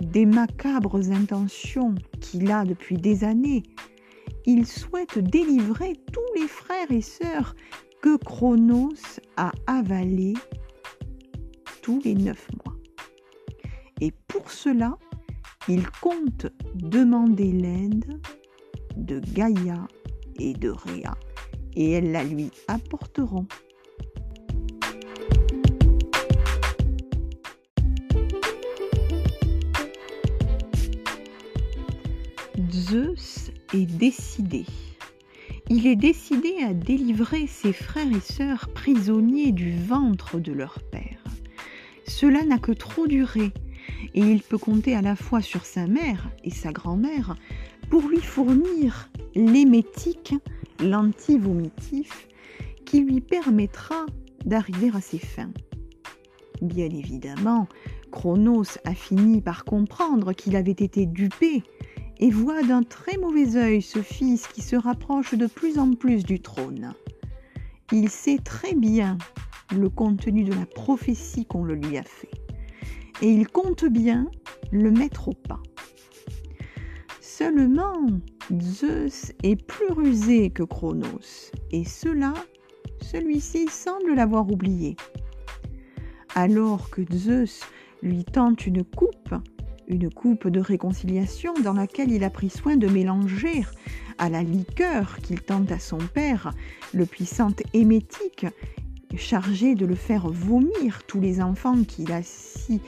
des 0.00 0.26
macabres 0.26 1.12
intentions 1.12 1.94
qu'il 2.20 2.50
a 2.50 2.64
depuis 2.64 2.96
des 2.96 3.24
années. 3.24 3.62
Il 4.46 4.66
souhaite 4.66 5.18
délivrer 5.18 5.94
tous 6.12 6.40
les 6.40 6.48
frères 6.48 6.90
et 6.90 7.00
sœurs 7.00 7.54
que 8.00 8.16
Chronos 8.16 9.20
a 9.36 9.52
avalés 9.66 10.34
tous 11.82 12.00
les 12.04 12.14
neuf 12.14 12.48
mois. 12.64 12.76
Et 14.00 14.12
pour 14.26 14.50
cela, 14.50 14.98
il 15.68 15.88
compte 16.00 16.46
demander 16.74 17.52
l'aide 17.52 18.20
de 18.96 19.20
Gaïa 19.20 19.86
et 20.38 20.54
de 20.54 20.70
Réa, 20.70 21.14
et 21.74 21.92
elles 21.92 22.12
la 22.12 22.24
lui 22.24 22.50
apporteront. 22.68 23.46
Zeus 32.70 33.50
est 33.72 33.86
décidé. 33.86 34.66
Il 35.68 35.86
est 35.86 35.96
décidé 35.96 36.56
à 36.66 36.74
délivrer 36.74 37.46
ses 37.46 37.72
frères 37.72 38.10
et 38.10 38.20
sœurs 38.20 38.68
prisonniers 38.74 39.52
du 39.52 39.72
ventre 39.72 40.38
de 40.38 40.52
leur 40.52 40.80
père. 40.90 41.22
Cela 42.06 42.44
n'a 42.44 42.58
que 42.58 42.72
trop 42.72 43.06
duré, 43.06 43.52
et 44.14 44.20
il 44.20 44.42
peut 44.42 44.58
compter 44.58 44.94
à 44.94 45.02
la 45.02 45.16
fois 45.16 45.40
sur 45.40 45.64
sa 45.64 45.86
mère 45.86 46.28
et 46.44 46.50
sa 46.50 46.72
grand-mère 46.72 47.36
pour 47.90 48.02
lui 48.02 48.20
fournir 48.20 49.10
l'émétique, 49.34 50.34
l'antivomitif, 50.80 52.28
qui 52.84 53.00
lui 53.00 53.20
permettra 53.20 54.06
d'arriver 54.44 54.90
à 54.94 55.00
ses 55.00 55.18
fins. 55.18 55.52
Bien 56.60 56.86
évidemment, 56.86 57.66
Chronos 58.10 58.78
a 58.84 58.94
fini 58.94 59.40
par 59.40 59.64
comprendre 59.64 60.32
qu'il 60.32 60.56
avait 60.56 60.70
été 60.70 61.06
dupé 61.06 61.62
et 62.18 62.30
voit 62.30 62.62
d'un 62.62 62.82
très 62.82 63.16
mauvais 63.16 63.56
œil 63.56 63.82
ce 63.82 64.00
fils 64.00 64.46
qui 64.46 64.62
se 64.62 64.76
rapproche 64.76 65.34
de 65.34 65.46
plus 65.46 65.78
en 65.78 65.94
plus 65.94 66.22
du 66.22 66.40
trône. 66.40 66.94
Il 67.90 68.08
sait 68.08 68.38
très 68.38 68.74
bien 68.74 69.18
le 69.74 69.88
contenu 69.88 70.44
de 70.44 70.52
la 70.52 70.66
prophétie 70.66 71.46
qu'on 71.46 71.64
le 71.64 71.74
lui 71.74 71.98
a 71.98 72.02
fait. 72.02 72.41
Et 73.20 73.30
il 73.30 73.48
compte 73.48 73.84
bien 73.84 74.30
le 74.70 74.90
mettre 74.90 75.28
au 75.28 75.34
pas. 75.34 75.60
Seulement, 77.20 78.06
Zeus 78.60 79.32
est 79.42 79.56
plus 79.56 79.92
rusé 79.92 80.50
que 80.50 80.62
Chronos, 80.62 81.50
et 81.70 81.84
cela, 81.84 82.34
celui-ci 83.00 83.68
semble 83.68 84.14
l'avoir 84.14 84.50
oublié. 84.50 84.96
Alors 86.34 86.90
que 86.90 87.02
Zeus 87.12 87.62
lui 88.02 88.24
tente 88.24 88.66
une 88.66 88.84
coupe, 88.84 89.34
une 89.88 90.10
coupe 90.10 90.48
de 90.48 90.60
réconciliation 90.60 91.52
dans 91.62 91.74
laquelle 91.74 92.10
il 92.10 92.24
a 92.24 92.30
pris 92.30 92.50
soin 92.50 92.76
de 92.76 92.88
mélanger 92.88 93.64
à 94.18 94.28
la 94.28 94.42
liqueur 94.42 95.18
qu'il 95.18 95.40
tente 95.40 95.72
à 95.72 95.78
son 95.78 95.98
père 95.98 96.52
le 96.94 97.06
puissant 97.06 97.52
émétique 97.72 98.46
chargé 99.16 99.74
de 99.74 99.86
le 99.86 99.94
faire 99.94 100.28
vomir 100.28 101.02
tous 101.06 101.20
les 101.20 101.40
enfants 101.40 101.84
qu'il 101.84 102.12
a 102.12 102.22
si 102.22 102.80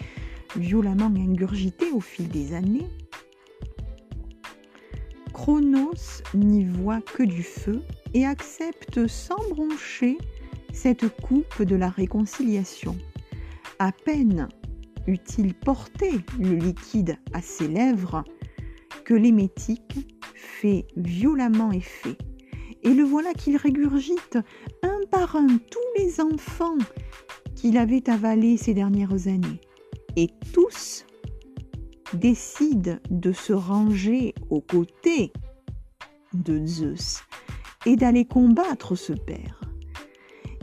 violemment 0.56 1.06
ingurgités 1.06 1.90
au 1.92 2.00
fil 2.00 2.28
des 2.28 2.54
années, 2.54 2.88
Chronos 5.32 6.22
n'y 6.32 6.64
voit 6.64 7.00
que 7.00 7.22
du 7.22 7.42
feu 7.42 7.82
et 8.14 8.24
accepte 8.24 9.06
sans 9.08 9.48
broncher 9.50 10.16
cette 10.72 11.08
coupe 11.08 11.62
de 11.62 11.76
la 11.76 11.88
réconciliation. 11.88 12.96
À 13.78 13.90
peine 13.92 14.48
eut-il 15.06 15.54
porté 15.54 16.12
le 16.38 16.54
liquide 16.54 17.18
à 17.32 17.42
ses 17.42 17.68
lèvres 17.68 18.24
que 19.04 19.14
l'émétique 19.14 20.08
fait 20.34 20.86
violemment 20.96 21.72
effet. 21.72 22.16
Et 22.82 22.94
le 22.94 23.02
voilà 23.02 23.32
qu'il 23.34 23.56
régurgite 23.56 24.38
par 25.10 25.36
un 25.36 25.46
tous 25.46 26.02
les 26.02 26.20
enfants 26.20 26.78
qu'il 27.54 27.78
avait 27.78 28.08
avalés 28.10 28.56
ces 28.56 28.74
dernières 28.74 29.28
années. 29.28 29.60
Et 30.16 30.28
tous 30.52 31.04
décident 32.12 32.98
de 33.10 33.32
se 33.32 33.52
ranger 33.52 34.34
aux 34.50 34.60
côtés 34.60 35.32
de 36.32 36.64
Zeus 36.66 37.22
et 37.86 37.96
d'aller 37.96 38.24
combattre 38.24 38.94
ce 38.94 39.12
père. 39.12 39.60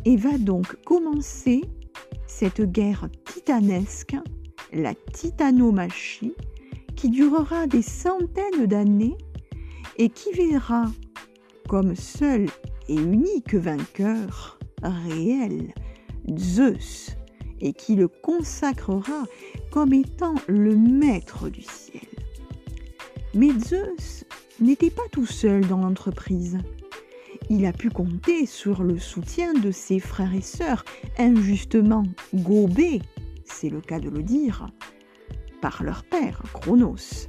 Et 0.05 0.17
va 0.17 0.37
donc 0.37 0.81
commencer 0.83 1.61
cette 2.27 2.61
guerre 2.61 3.07
titanesque, 3.25 4.15
la 4.73 4.95
titanomachie, 4.95 6.33
qui 6.95 7.09
durera 7.09 7.67
des 7.67 7.81
centaines 7.81 8.65
d'années 8.67 9.17
et 9.97 10.09
qui 10.09 10.31
verra 10.31 10.85
comme 11.67 11.95
seul 11.95 12.47
unique 12.95 13.55
vainqueur 13.55 14.59
réel, 14.83 15.73
Zeus, 16.37 17.15
et 17.59 17.73
qui 17.73 17.95
le 17.95 18.07
consacrera 18.07 19.25
comme 19.71 19.93
étant 19.93 20.35
le 20.47 20.75
maître 20.75 21.49
du 21.49 21.61
ciel. 21.61 22.01
Mais 23.33 23.51
Zeus 23.59 24.25
n'était 24.59 24.89
pas 24.89 25.07
tout 25.11 25.25
seul 25.25 25.65
dans 25.67 25.77
l'entreprise. 25.77 26.57
Il 27.49 27.65
a 27.65 27.73
pu 27.73 27.89
compter 27.89 28.45
sur 28.45 28.83
le 28.83 28.97
soutien 28.97 29.53
de 29.53 29.71
ses 29.71 29.99
frères 29.99 30.33
et 30.33 30.41
sœurs 30.41 30.85
injustement 31.17 32.03
gobés, 32.33 33.01
c'est 33.45 33.69
le 33.69 33.81
cas 33.81 33.99
de 33.99 34.09
le 34.09 34.23
dire, 34.23 34.67
par 35.61 35.83
leur 35.83 36.03
père, 36.03 36.41
Chronos. 36.53 37.27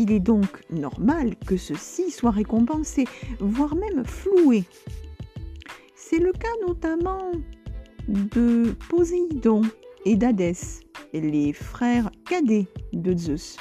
Il 0.00 0.12
est 0.12 0.20
donc 0.20 0.62
normal 0.70 1.34
que 1.44 1.56
ceux-ci 1.56 2.12
soient 2.12 2.30
récompensés, 2.30 3.06
voire 3.40 3.74
même 3.74 4.04
floués. 4.04 4.62
C'est 5.96 6.20
le 6.20 6.30
cas 6.30 6.54
notamment 6.68 7.32
de 8.06 8.76
Poséidon 8.88 9.62
et 10.04 10.14
d'Hadès, 10.14 10.78
les 11.12 11.52
frères 11.52 12.12
cadets 12.30 12.68
de 12.92 13.16
Zeus. 13.16 13.56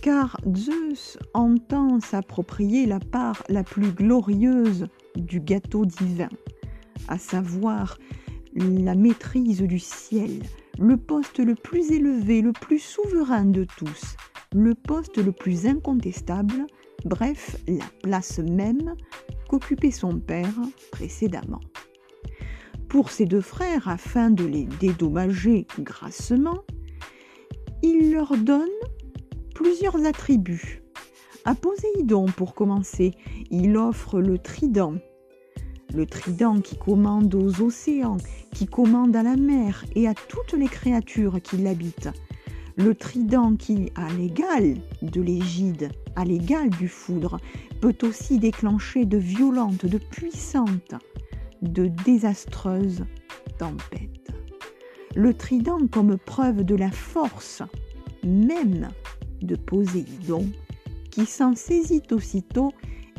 Car 0.00 0.40
Zeus 0.56 1.18
entend 1.34 2.00
s'approprier 2.00 2.86
la 2.86 3.00
part 3.00 3.42
la 3.50 3.62
plus 3.62 3.92
glorieuse 3.92 4.86
du 5.14 5.40
gâteau 5.40 5.84
divin, 5.84 6.30
à 7.06 7.18
savoir 7.18 7.98
la 8.54 8.94
maîtrise 8.94 9.60
du 9.60 9.78
ciel, 9.78 10.40
le 10.78 10.96
poste 10.96 11.38
le 11.38 11.54
plus 11.54 11.90
élevé, 11.90 12.40
le 12.40 12.52
plus 12.52 12.78
souverain 12.78 13.44
de 13.44 13.66
tous, 13.76 14.16
le 14.54 14.74
poste 14.74 15.18
le 15.18 15.32
plus 15.32 15.66
incontestable, 15.66 16.66
bref, 17.04 17.56
la 17.66 17.84
place 18.02 18.38
même 18.38 18.94
qu'occupait 19.48 19.90
son 19.90 20.18
père 20.18 20.54
précédemment. 20.90 21.60
Pour 22.88 23.10
ses 23.10 23.26
deux 23.26 23.42
frères, 23.42 23.88
afin 23.88 24.30
de 24.30 24.44
les 24.44 24.64
dédommager 24.64 25.66
grassement, 25.78 26.64
il 27.82 28.12
leur 28.12 28.36
donne 28.36 28.68
plusieurs 29.54 30.04
attributs. 30.06 30.82
À 31.44 31.54
Poséidon, 31.54 32.26
pour 32.26 32.54
commencer, 32.54 33.12
il 33.50 33.76
offre 33.76 34.20
le 34.20 34.38
trident, 34.38 34.94
le 35.94 36.06
trident 36.06 36.60
qui 36.60 36.76
commande 36.76 37.34
aux 37.34 37.62
océans, 37.62 38.18
qui 38.52 38.66
commande 38.66 39.14
à 39.16 39.22
la 39.22 39.36
mer 39.36 39.84
et 39.94 40.08
à 40.08 40.14
toutes 40.14 40.52
les 40.52 40.68
créatures 40.68 41.40
qui 41.42 41.58
l'habitent. 41.58 42.10
Le 42.78 42.94
trident 42.94 43.56
qui, 43.56 43.90
à 43.96 44.08
l'égal 44.14 44.76
de 45.02 45.20
l'égide, 45.20 45.90
à 46.14 46.24
l'égal 46.24 46.70
du 46.70 46.86
foudre, 46.86 47.38
peut 47.80 47.96
aussi 48.02 48.38
déclencher 48.38 49.04
de 49.04 49.18
violentes, 49.18 49.84
de 49.84 49.98
puissantes, 49.98 50.94
de 51.60 51.88
désastreuses 52.04 53.04
tempêtes. 53.58 54.30
Le 55.16 55.34
trident 55.34 55.88
comme 55.90 56.16
preuve 56.18 56.62
de 56.62 56.76
la 56.76 56.92
force 56.92 57.62
même 58.22 58.90
de 59.42 59.56
Poséidon, 59.56 60.46
qui 61.10 61.26
s'en 61.26 61.56
saisit 61.56 62.02
aussitôt 62.12 62.72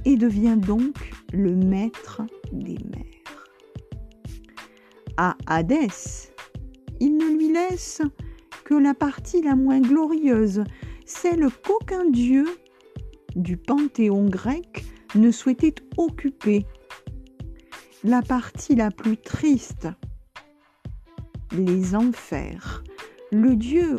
et 0.05 0.15
devient 0.15 0.57
donc 0.57 1.11
le 1.33 1.53
maître 1.53 2.21
des 2.53 2.77
mers. 2.95 3.45
À 5.17 5.35
Hadès, 5.47 6.31
il 7.01 7.17
ne 7.17 7.37
lui 7.37 7.51
laisse 7.51 8.01
la 8.75 8.93
partie 8.93 9.41
la 9.41 9.55
moins 9.55 9.79
glorieuse, 9.79 10.63
celle 11.05 11.47
qu'aucun 11.65 12.09
dieu 12.09 12.45
du 13.35 13.57
panthéon 13.57 14.25
grec 14.25 14.85
ne 15.15 15.31
souhaitait 15.31 15.75
occuper, 15.97 16.65
la 18.03 18.21
partie 18.21 18.75
la 18.75 18.91
plus 18.91 19.17
triste, 19.17 19.87
les 21.51 21.95
enfers, 21.95 22.83
le 23.31 23.55
dieu, 23.55 23.97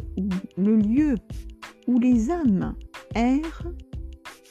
le 0.56 0.76
lieu 0.76 1.14
où 1.86 1.98
les 1.98 2.30
âmes 2.30 2.74
errent 3.14 3.66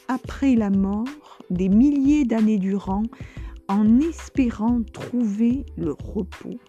après 0.08 0.56
la 0.56 0.70
mort 0.70 1.40
des 1.50 1.70
milliers 1.70 2.26
d'années 2.26 2.58
durant 2.58 3.04
en 3.68 4.00
espérant 4.00 4.82
trouver 4.84 5.66
le 5.78 5.92
repos. 5.92 6.60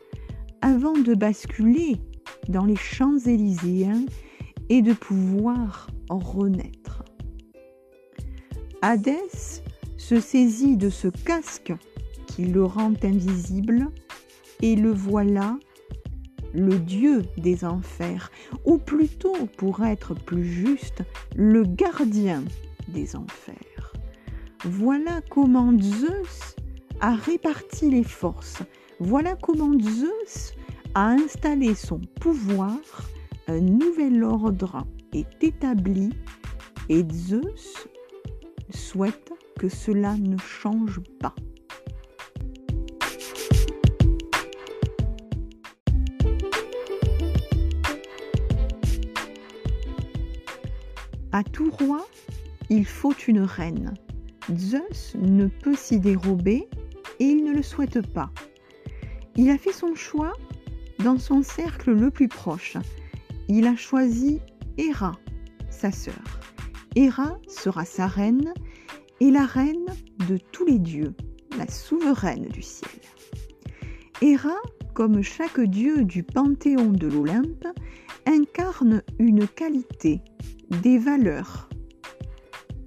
Avant 0.62 0.92
de 0.92 1.14
basculer 1.14 1.96
dans 2.48 2.64
les 2.64 2.76
champs 2.76 3.18
élyséens 3.18 4.04
et 4.68 4.82
de 4.82 4.92
pouvoir 4.92 5.88
en 6.08 6.18
renaître. 6.18 7.04
Hadès 8.82 9.62
se 9.96 10.20
saisit 10.20 10.76
de 10.76 10.90
ce 10.90 11.08
casque 11.08 11.72
qui 12.26 12.44
le 12.44 12.64
rend 12.64 12.94
invisible 13.02 13.88
et 14.62 14.76
le 14.76 14.90
voilà 14.90 15.58
le 16.52 16.78
dieu 16.78 17.24
des 17.36 17.64
enfers, 17.64 18.30
ou 18.64 18.78
plutôt, 18.78 19.46
pour 19.56 19.84
être 19.84 20.14
plus 20.14 20.44
juste, 20.44 21.02
le 21.36 21.64
gardien 21.64 22.42
des 22.88 23.16
enfers. 23.16 23.92
Voilà 24.64 25.20
comment 25.30 25.72
Zeus 25.80 26.56
a 27.00 27.14
réparti 27.14 27.90
les 27.90 28.04
forces. 28.04 28.62
Voilà 28.98 29.36
comment 29.36 29.78
Zeus 29.78 30.54
a 30.94 31.10
installé 31.10 31.74
son 31.74 32.00
pouvoir. 32.20 32.78
Un 33.48 33.60
nouvel 33.60 34.22
ordre 34.22 34.86
est 35.12 35.42
établi 35.42 36.10
et 36.88 37.04
Zeus 37.12 37.88
souhaite 38.70 39.32
que 39.58 39.68
cela 39.68 40.16
ne 40.16 40.38
change 40.38 41.00
pas. 41.20 41.34
À 51.32 51.44
tout 51.44 51.70
roi, 51.70 52.06
il 52.70 52.84
faut 52.84 53.14
une 53.28 53.40
reine. 53.42 53.94
Zeus 54.56 55.14
ne 55.14 55.46
peut 55.46 55.76
s'y 55.76 56.00
dérober 56.00 56.68
et 57.20 57.24
il 57.24 57.44
ne 57.44 57.52
le 57.52 57.62
souhaite 57.62 58.06
pas. 58.12 58.30
Il 59.36 59.48
a 59.50 59.58
fait 59.58 59.72
son 59.72 59.94
choix 59.94 60.32
dans 61.02 61.18
son 61.18 61.42
cercle 61.42 61.92
le 61.92 62.10
plus 62.10 62.28
proche. 62.28 62.76
Il 63.48 63.66
a 63.66 63.76
choisi 63.76 64.40
Héra, 64.78 65.12
sa 65.70 65.90
sœur. 65.90 66.14
Héra 66.94 67.38
sera 67.48 67.84
sa 67.84 68.06
reine 68.06 68.52
et 69.20 69.30
la 69.30 69.44
reine 69.44 69.86
de 70.28 70.36
tous 70.36 70.64
les 70.64 70.78
dieux, 70.78 71.14
la 71.56 71.68
souveraine 71.68 72.46
du 72.46 72.62
ciel. 72.62 72.90
Héra, 74.20 74.56
comme 74.94 75.22
chaque 75.22 75.60
dieu 75.60 76.04
du 76.04 76.22
panthéon 76.22 76.90
de 76.90 77.06
l'Olympe, 77.06 77.66
incarne 78.26 79.02
une 79.18 79.46
qualité, 79.46 80.22
des 80.82 80.98
valeurs. 80.98 81.68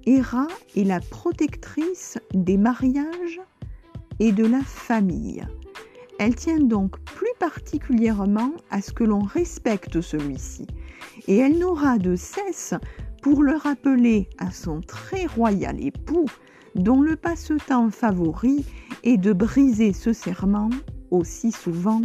Héra 0.06 0.46
est 0.76 0.84
la 0.84 1.00
protectrice 1.00 2.18
des 2.32 2.56
mariages 2.56 3.40
et 4.20 4.32
de 4.32 4.44
la 4.44 4.60
famille. 4.60 5.44
Elle 6.18 6.34
tient 6.34 6.60
donc 6.60 6.98
plus 7.00 7.32
particulièrement 7.38 8.52
à 8.70 8.80
ce 8.80 8.92
que 8.92 9.04
l'on 9.04 9.22
respecte 9.22 10.00
celui-ci, 10.00 10.66
et 11.26 11.38
elle 11.38 11.58
n'aura 11.58 11.98
de 11.98 12.16
cesse 12.16 12.74
pour 13.22 13.42
le 13.42 13.56
rappeler 13.56 14.28
à 14.38 14.50
son 14.50 14.80
très 14.80 15.26
royal 15.26 15.84
époux, 15.84 16.26
dont 16.74 17.00
le 17.00 17.16
passe-temps 17.16 17.90
favori 17.90 18.64
est 19.02 19.16
de 19.16 19.32
briser 19.32 19.92
ce 19.92 20.12
serment 20.12 20.70
aussi 21.10 21.52
souvent 21.52 22.02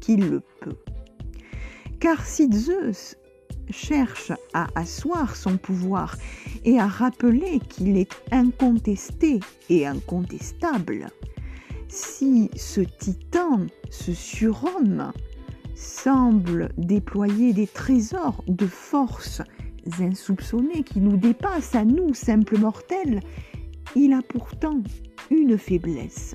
qu'il 0.00 0.28
le 0.28 0.40
peut. 0.60 0.76
Car 1.98 2.24
si 2.24 2.50
Zeus 2.52 3.16
cherche 3.70 4.32
à 4.52 4.66
asseoir 4.74 5.36
son 5.36 5.56
pouvoir 5.56 6.16
et 6.64 6.78
à 6.78 6.86
rappeler 6.86 7.60
qu'il 7.68 7.96
est 7.96 8.12
incontesté 8.32 9.40
et 9.68 9.86
incontestable, 9.86 11.08
si 11.90 12.50
ce 12.56 12.80
titan, 12.80 13.66
ce 13.90 14.12
surhomme, 14.12 15.12
semble 15.74 16.70
déployer 16.78 17.52
des 17.52 17.66
trésors 17.66 18.44
de 18.46 18.66
force 18.66 19.42
insoupçonnées 19.98 20.82
qui 20.82 21.00
nous 21.00 21.16
dépassent 21.16 21.74
à 21.74 21.84
nous, 21.84 22.14
simples 22.14 22.58
mortels, 22.58 23.20
il 23.96 24.12
a 24.12 24.22
pourtant 24.22 24.82
une 25.30 25.58
faiblesse. 25.58 26.34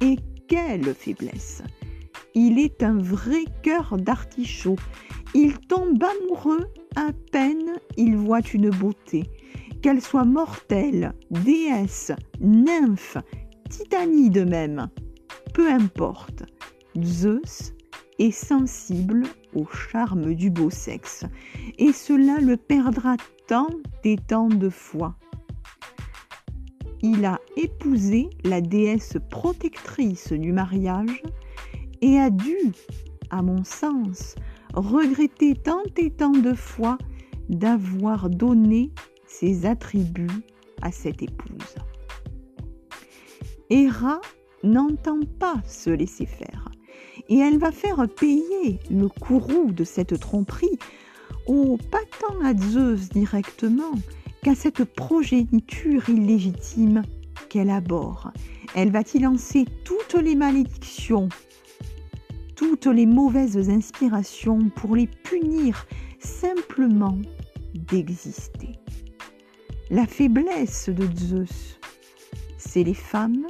Et 0.00 0.16
quelle 0.48 0.94
faiblesse? 0.94 1.62
Il 2.34 2.58
est 2.58 2.82
un 2.82 2.98
vrai 2.98 3.44
cœur 3.62 3.96
d'artichaut. 3.98 4.76
Il 5.34 5.58
tombe 5.58 6.02
amoureux 6.02 6.66
à 6.96 7.12
peine 7.30 7.78
il 7.96 8.16
voit 8.16 8.40
une 8.52 8.70
beauté, 8.70 9.24
qu'elle 9.80 10.00
soit 10.00 10.24
mortelle, 10.24 11.12
déesse, 11.30 12.12
nymphe, 12.40 13.18
titanide 13.72 14.46
même, 14.46 14.88
peu 15.54 15.70
importe. 15.70 16.44
Zeus 17.02 17.72
est 18.18 18.30
sensible 18.30 19.22
au 19.54 19.64
charme 19.66 20.34
du 20.34 20.50
beau 20.50 20.68
sexe, 20.68 21.24
et 21.78 21.92
cela 21.92 22.38
le 22.38 22.58
perdra 22.58 23.16
tant 23.48 23.70
et 24.04 24.16
tant 24.16 24.48
de 24.48 24.68
fois. 24.68 25.16
Il 27.00 27.24
a 27.24 27.40
épousé 27.56 28.28
la 28.44 28.60
déesse 28.60 29.16
protectrice 29.30 30.32
du 30.32 30.52
mariage 30.52 31.22
et 32.02 32.18
a 32.18 32.28
dû, 32.28 32.56
à 33.30 33.40
mon 33.42 33.64
sens, 33.64 34.34
regretter 34.74 35.54
tant 35.54 35.82
et 35.96 36.10
tant 36.10 36.30
de 36.30 36.52
fois 36.52 36.98
d'avoir 37.48 38.28
donné 38.28 38.92
ses 39.26 39.64
attributs 39.64 40.44
à 40.82 40.92
cette 40.92 41.22
épouse. 41.22 41.76
Héra 43.72 44.20
n'entend 44.62 45.20
pas 45.40 45.54
se 45.66 45.88
laisser 45.88 46.26
faire 46.26 46.68
et 47.30 47.38
elle 47.38 47.56
va 47.56 47.72
faire 47.72 48.06
payer 48.06 48.78
le 48.90 49.08
courroux 49.08 49.72
de 49.72 49.82
cette 49.82 50.20
tromperie 50.20 50.78
ou 51.46 51.78
pas 51.90 52.04
tant 52.20 52.38
à 52.44 52.54
Zeus 52.54 53.08
directement 53.08 53.94
qu'à 54.42 54.54
cette 54.54 54.84
progéniture 54.84 56.06
illégitime 56.10 57.00
qu'elle 57.48 57.70
aborde. 57.70 58.34
Elle 58.74 58.90
va 58.90 59.00
y 59.14 59.18
lancer 59.20 59.64
toutes 59.84 60.20
les 60.22 60.34
malédictions, 60.34 61.30
toutes 62.54 62.84
les 62.84 63.06
mauvaises 63.06 63.70
inspirations 63.70 64.68
pour 64.68 64.96
les 64.96 65.06
punir 65.06 65.86
simplement 66.18 67.16
d'exister. 67.74 68.78
La 69.88 70.06
faiblesse 70.06 70.90
de 70.90 71.06
Zeus, 71.16 71.78
c'est 72.72 72.84
les 72.84 72.94
femmes, 72.94 73.46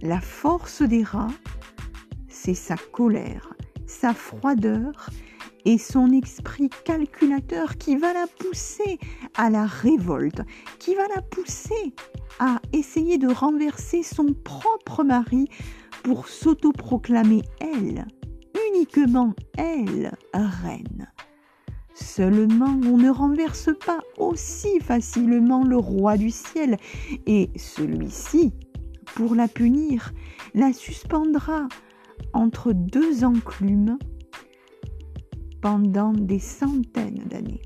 la 0.00 0.18
force 0.18 0.80
des 0.80 1.02
rats, 1.02 1.34
c'est 2.26 2.54
sa 2.54 2.76
colère, 2.76 3.52
sa 3.86 4.14
froideur 4.14 5.10
et 5.66 5.76
son 5.76 6.10
esprit 6.10 6.70
calculateur 6.86 7.76
qui 7.76 7.96
va 7.96 8.14
la 8.14 8.26
pousser 8.26 8.98
à 9.36 9.50
la 9.50 9.66
révolte, 9.66 10.40
qui 10.78 10.94
va 10.94 11.06
la 11.14 11.20
pousser 11.20 11.92
à 12.38 12.62
essayer 12.72 13.18
de 13.18 13.28
renverser 13.28 14.02
son 14.02 14.32
propre 14.32 15.04
mari 15.04 15.44
pour 16.02 16.26
s'autoproclamer 16.26 17.42
elle, 17.60 18.06
uniquement 18.72 19.34
elle, 19.58 20.12
reine. 20.32 21.12
Seulement, 21.94 22.78
on 22.86 22.96
ne 22.96 23.10
renverse 23.10 23.70
pas 23.84 24.00
aussi 24.18 24.80
facilement 24.80 25.64
le 25.64 25.76
roi 25.76 26.16
du 26.16 26.30
ciel, 26.30 26.76
et 27.26 27.50
celui-ci, 27.56 28.52
pour 29.14 29.34
la 29.34 29.48
punir, 29.48 30.12
la 30.54 30.72
suspendra 30.72 31.68
entre 32.32 32.72
deux 32.72 33.24
enclumes 33.24 33.98
pendant 35.60 36.12
des 36.12 36.38
centaines 36.38 37.24
d'années. 37.26 37.62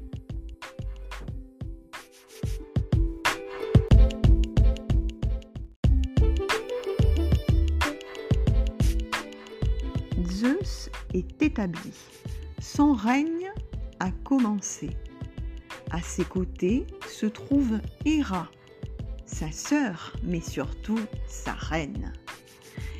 Zeus 10.29 10.91
est 11.13 11.43
établi. 11.43 11.93
Son 12.61 12.95
règne 12.95 13.53
a 14.01 14.11
commencé. 14.11 14.91
À 15.91 16.01
ses 16.01 16.25
côtés 16.25 16.87
se 17.09 17.27
trouve 17.27 17.79
Héra, 18.05 18.49
sa 19.27 19.51
sœur, 19.53 20.13
mais 20.23 20.41
surtout 20.41 21.01
sa 21.27 21.53
reine. 21.53 22.13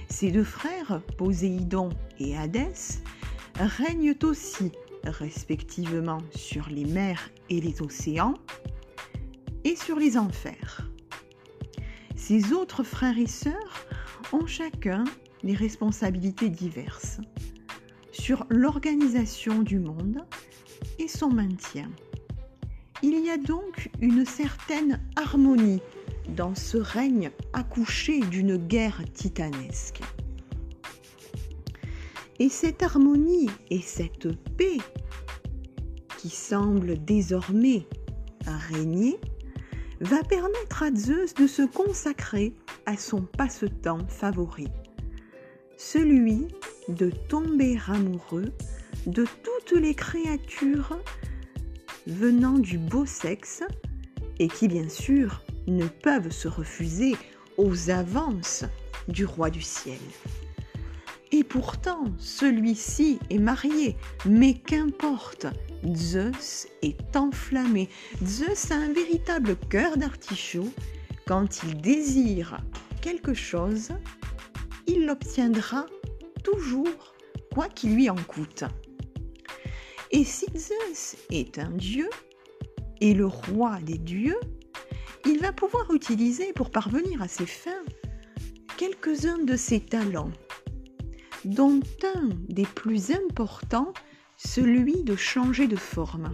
Ses 0.09 0.31
deux 0.31 0.45
frères, 0.45 1.01
Poséidon 1.19 1.91
et 2.19 2.37
Hadès, 2.37 3.03
règnent 3.59 4.15
aussi 4.23 4.73
respectivement 5.05 6.19
sur 6.35 6.69
les 6.69 6.85
mers 6.85 7.31
et 7.51 7.61
les 7.61 7.83
océans 7.83 8.35
et 9.65 9.77
sur 9.77 9.99
les 9.99 10.17
enfers. 10.17 10.89
Ses 12.17 12.53
autres 12.53 12.85
frères 12.85 13.19
et 13.19 13.27
sœurs 13.27 13.87
ont 14.33 14.47
chacun 14.47 15.05
des 15.43 15.55
responsabilités 15.55 16.49
diverses 16.49 17.19
sur 18.13 18.47
l'organisation 18.49 19.63
du 19.63 19.79
monde 19.79 20.25
et 20.99 21.09
son 21.09 21.31
maintien. 21.31 21.91
Il 23.03 23.25
y 23.25 23.31
a 23.31 23.37
donc 23.37 23.91
une 24.01 24.25
certaine 24.25 25.01
harmonie 25.17 25.83
dans 26.29 26.55
ce 26.55 26.79
règne 26.79 27.31
accouché 27.53 28.21
d'une 28.21 28.57
guerre 28.57 29.03
titanesque. 29.13 30.01
Et 32.39 32.49
cette 32.49 32.83
harmonie 32.83 33.51
et 33.71 33.81
cette 33.81 34.35
paix 34.57 34.79
qui 36.19 36.31
semble 36.31 37.05
désormais 37.05 37.87
régner 38.47 39.19
va 40.01 40.23
permettre 40.23 40.83
à 40.83 40.95
Zeus 40.95 41.35
de 41.35 41.47
se 41.47 41.63
consacrer 41.63 42.55
à 42.87 42.97
son 42.97 43.23
passe-temps 43.23 44.07
favori, 44.09 44.69
celui 45.77 46.49
de 46.89 47.11
tomber 47.29 47.79
amoureux 47.87 48.53
de 49.07 49.27
toutes 49.43 49.79
les 49.79 49.95
créatures 49.95 50.99
venant 52.07 52.59
du 52.59 52.79
beau 52.79 53.07
sexe 53.07 53.63
et 54.39 54.49
qui 54.49 54.69
bien 54.69 54.89
sûr 54.89 55.43
ne 55.67 55.87
peuvent 55.87 56.31
se 56.31 56.49
refuser 56.49 57.17
aux 57.57 57.91
avances 57.91 58.65
du 59.09 59.25
roi 59.25 59.51
du 59.51 59.63
ciel. 59.63 59.99
Et 61.33 61.45
pourtant, 61.45 62.05
celui-ci 62.19 63.19
est 63.31 63.39
marié, 63.39 63.97
mais 64.25 64.55
qu'importe, 64.55 65.47
Zeus 65.95 66.69
est 66.83 67.17
enflammé. 67.17 67.89
Zeus 68.25 68.71
a 68.71 68.77
un 68.77 68.93
véritable 68.93 69.57
cœur 69.69 69.97
d'artichaut. 69.97 70.73
Quand 71.27 71.63
il 71.65 71.81
désire 71.81 72.59
quelque 73.03 73.35
chose, 73.35 73.91
il 74.87 75.07
l'obtiendra 75.07 75.87
toujours, 76.43 77.15
quoi 77.53 77.69
qu'il 77.69 77.95
lui 77.95 78.09
en 78.11 78.17
coûte. 78.17 78.65
Et 80.17 80.23
si 80.23 80.47
Zeus 80.57 81.17
est 81.33 81.59
un 81.59 81.73
dieu 81.73 82.09
et 83.01 83.15
le 83.15 83.27
roi 83.27 83.81
des 83.83 83.99
dieux, 83.99 84.39
il 85.27 85.41
va 85.41 85.53
pouvoir 85.53 85.93
utiliser 85.93 86.53
pour 86.53 86.71
parvenir 86.71 87.21
à 87.21 87.27
ses 87.27 87.47
fins 87.47 87.83
quelques-uns 88.77 89.43
de 89.43 89.57
ses 89.57 89.81
talents, 89.81 90.31
dont 91.45 91.81
un 92.15 92.29
des 92.49 92.63
plus 92.63 93.11
importants, 93.11 93.93
celui 94.37 95.03
de 95.03 95.17
changer 95.17 95.67
de 95.67 95.75
forme. 95.75 96.31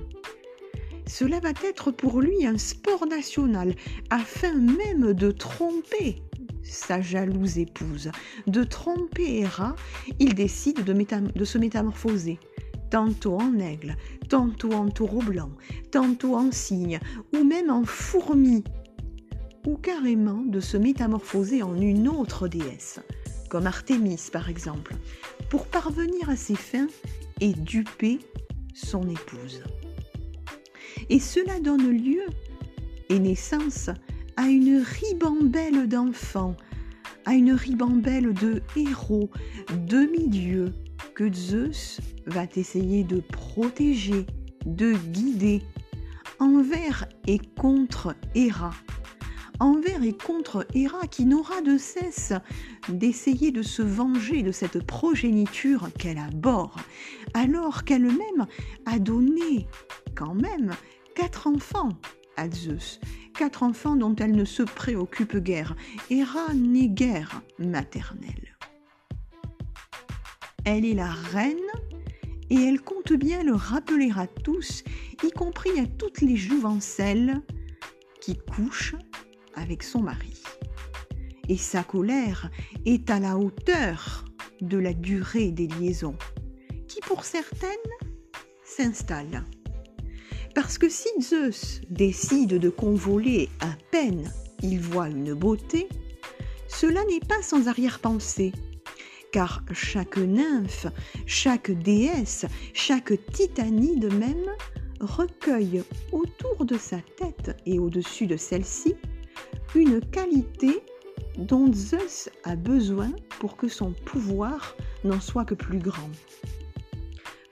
Cela 1.07 1.41
va 1.41 1.53
être 1.65 1.91
pour 1.91 2.21
lui 2.21 2.45
un 2.45 2.59
sport 2.59 3.07
national, 3.07 3.75
afin 4.11 4.53
même 4.53 5.15
de 5.15 5.31
tromper 5.31 6.17
sa 6.63 7.01
jalouse 7.01 7.57
épouse. 7.57 8.11
De 8.47 8.63
tromper 8.63 9.39
Héra, 9.39 9.75
il 10.19 10.35
décide 10.35 10.85
de, 10.85 10.93
de 10.93 11.45
se 11.47 11.57
métamorphoser 11.57 12.39
tantôt 12.91 13.37
en 13.37 13.59
aigle, 13.59 13.97
tantôt 14.29 14.73
en 14.73 14.89
taureau 14.89 15.23
blanc, 15.23 15.51
tantôt 15.91 16.37
en 16.37 16.51
cygne, 16.51 17.01
ou 17.35 17.45
même 17.45 17.71
en 17.71 17.85
fourmi, 17.85 18.65
ou 19.67 19.77
carrément 19.77 20.43
de 20.43 20.61
se 20.61 20.77
métamorphoser 20.77 21.63
en 21.63 21.77
une 21.77 22.09
autre 22.09 22.49
déesse, 22.49 23.01
comme 23.49 23.67
Artémis 23.67 24.29
par 24.33 24.49
exemple, 24.49 24.95
pour 25.49 25.67
parvenir 25.67 26.29
à 26.29 26.37
ses 26.37 26.57
fins 26.57 26.89
et 27.41 27.53
duper 27.53 28.19
son 28.75 29.09
épouse. 29.09 29.63
Et 31.09 31.19
cela 31.21 31.61
donne 31.61 31.91
lieu 31.91 32.23
et 33.09 33.19
naissance 33.19 33.91
à 34.37 34.49
une 34.49 34.83
ribambelle 34.83 35.89
d'enfants, 35.89 36.57
à 37.27 37.35
une 37.35 37.53
ribambelle 37.53 38.33
de 38.33 38.63
héros, 38.77 39.31
demi-dieux, 39.87 40.73
Zeus 41.29 42.01
va 42.27 42.45
essayer 42.57 43.05
de 43.05 43.21
protéger, 43.21 44.27
de 44.65 44.93
guider 44.93 45.63
envers 46.39 47.07
et 47.27 47.39
contre 47.39 48.15
Héra. 48.35 48.71
Envers 49.59 50.03
et 50.03 50.17
contre 50.17 50.67
Héra 50.75 51.07
qui 51.07 51.27
n'aura 51.27 51.61
de 51.61 51.77
cesse 51.77 52.33
d'essayer 52.89 53.51
de 53.51 53.63
se 53.63 53.83
venger 53.83 54.43
de 54.43 54.53
cette 54.53 54.87
progéniture 54.87 55.91
qu'elle 55.99 56.19
aborde, 56.19 56.81
alors 57.35 57.85
qu'elle-même 57.85 58.47
a 58.87 58.99
donné 58.99 59.67
quand 60.15 60.35
même 60.35 60.71
quatre 61.15 61.47
enfants 61.47 61.91
à 62.37 62.51
Zeus, 62.51 63.01
quatre 63.35 63.63
enfants 63.63 63.97
dont 63.97 64.17
elle 64.17 64.35
ne 64.35 64.47
se 64.47 64.63
préoccupe 64.63 65.37
guère. 65.37 65.77
Héra 66.09 66.55
n'est 66.55 66.89
guère 66.89 67.43
maternelle. 67.59 68.60
Elle 70.65 70.85
est 70.85 70.95
la 70.95 71.11
reine 71.11 71.57
et 72.51 72.57
elle 72.57 72.81
compte 72.81 73.13
bien 73.13 73.43
le 73.43 73.55
rappeler 73.55 74.11
à 74.17 74.27
tous, 74.27 74.83
y 75.25 75.31
compris 75.31 75.79
à 75.79 75.87
toutes 75.87 76.21
les 76.21 76.37
jouvencelles 76.37 77.41
qui 78.21 78.37
couchent 78.37 78.97
avec 79.55 79.83
son 79.83 80.01
mari. 80.01 80.43
Et 81.49 81.57
sa 81.57 81.83
colère 81.83 82.51
est 82.85 83.11
à 83.11 83.19
la 83.19 83.37
hauteur 83.37 84.25
de 84.61 84.79
la 84.79 84.93
durée 84.93 85.51
des 85.51 85.69
liaisons, 85.69 86.17
qui 86.87 87.01
pour 87.01 87.25
certaines 87.25 87.71
s'installent. 88.65 89.45
Parce 90.55 90.79
que 90.79 90.89
si 90.89 91.09
Zeus 91.21 91.81
décide 91.89 92.59
de 92.59 92.69
convoler 92.69 93.49
à 93.61 93.77
peine 93.91 94.31
il 94.63 94.81
voit 94.81 95.09
une 95.09 95.35
beauté, 95.35 95.89
cela 96.69 97.03
n'est 97.05 97.21
pas 97.21 97.43
sans 97.43 97.69
arrière-pensée 97.69 98.53
car 99.33 99.63
chaque 99.73 100.19
nymphe, 100.19 100.87
chaque 101.27 101.71
déesse, 101.71 102.47
chaque 102.75 103.13
titanide 103.33 104.13
même 104.15 104.51
recueille 105.01 105.83
autour 106.13 106.65
de 106.65 106.77
sa 106.77 106.99
tête 107.17 107.57
et 107.67 107.79
au-dessus 107.79 108.27
de 108.27 108.37
celle-ci 108.37 108.95
une 109.75 110.01
qualité 110.01 110.83
dont 111.39 111.73
Zeus 111.73 112.29
a 112.45 112.57
besoin 112.57 113.11
pour 113.39 113.57
que 113.57 113.69
son 113.69 113.93
pouvoir 113.93 114.77
n'en 115.05 115.21
soit 115.21 115.45
que 115.45 115.55
plus 115.55 115.79
grand. 115.79 116.11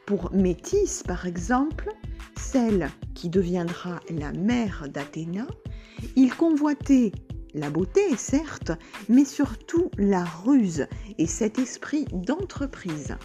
Pour 0.06 0.32
Métis, 0.32 1.02
par 1.06 1.26
exemple, 1.26 1.90
celle 2.38 2.90
qui 3.14 3.28
deviendra 3.28 4.00
la 4.10 4.32
mère 4.32 4.86
d'Athéna, 4.88 5.46
il 6.16 6.34
convoitait 6.34 7.12
la 7.54 7.70
beauté, 7.70 8.16
certes, 8.16 8.72
mais 9.08 9.24
surtout 9.24 9.90
la 9.96 10.24
ruse 10.24 10.86
et 11.18 11.26
cet 11.26 11.58
esprit 11.58 12.06
d'entreprise. 12.12 13.16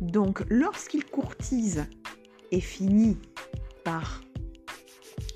Donc 0.00 0.42
lorsqu'il 0.48 1.04
courtise 1.04 1.84
et 2.50 2.60
finit 2.60 3.18
par 3.84 4.22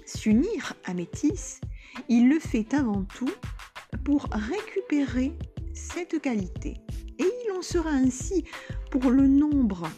s'unir 0.06 0.74
à 0.84 0.94
Métis, 0.94 1.60
il 2.08 2.28
le 2.28 2.38
fait 2.38 2.72
avant 2.74 3.04
tout 3.16 3.32
pour 4.04 4.28
récupérer 4.32 5.32
cette 5.74 6.20
qualité. 6.20 6.74
Et 7.18 7.24
il 7.44 7.52
en 7.52 7.62
sera 7.62 7.90
ainsi 7.90 8.44
pour 8.90 9.10
le 9.10 9.26
nombre 9.26 9.88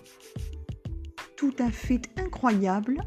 tout 1.36 1.54
à 1.58 1.70
fait 1.70 2.02
incroyable 2.16 3.00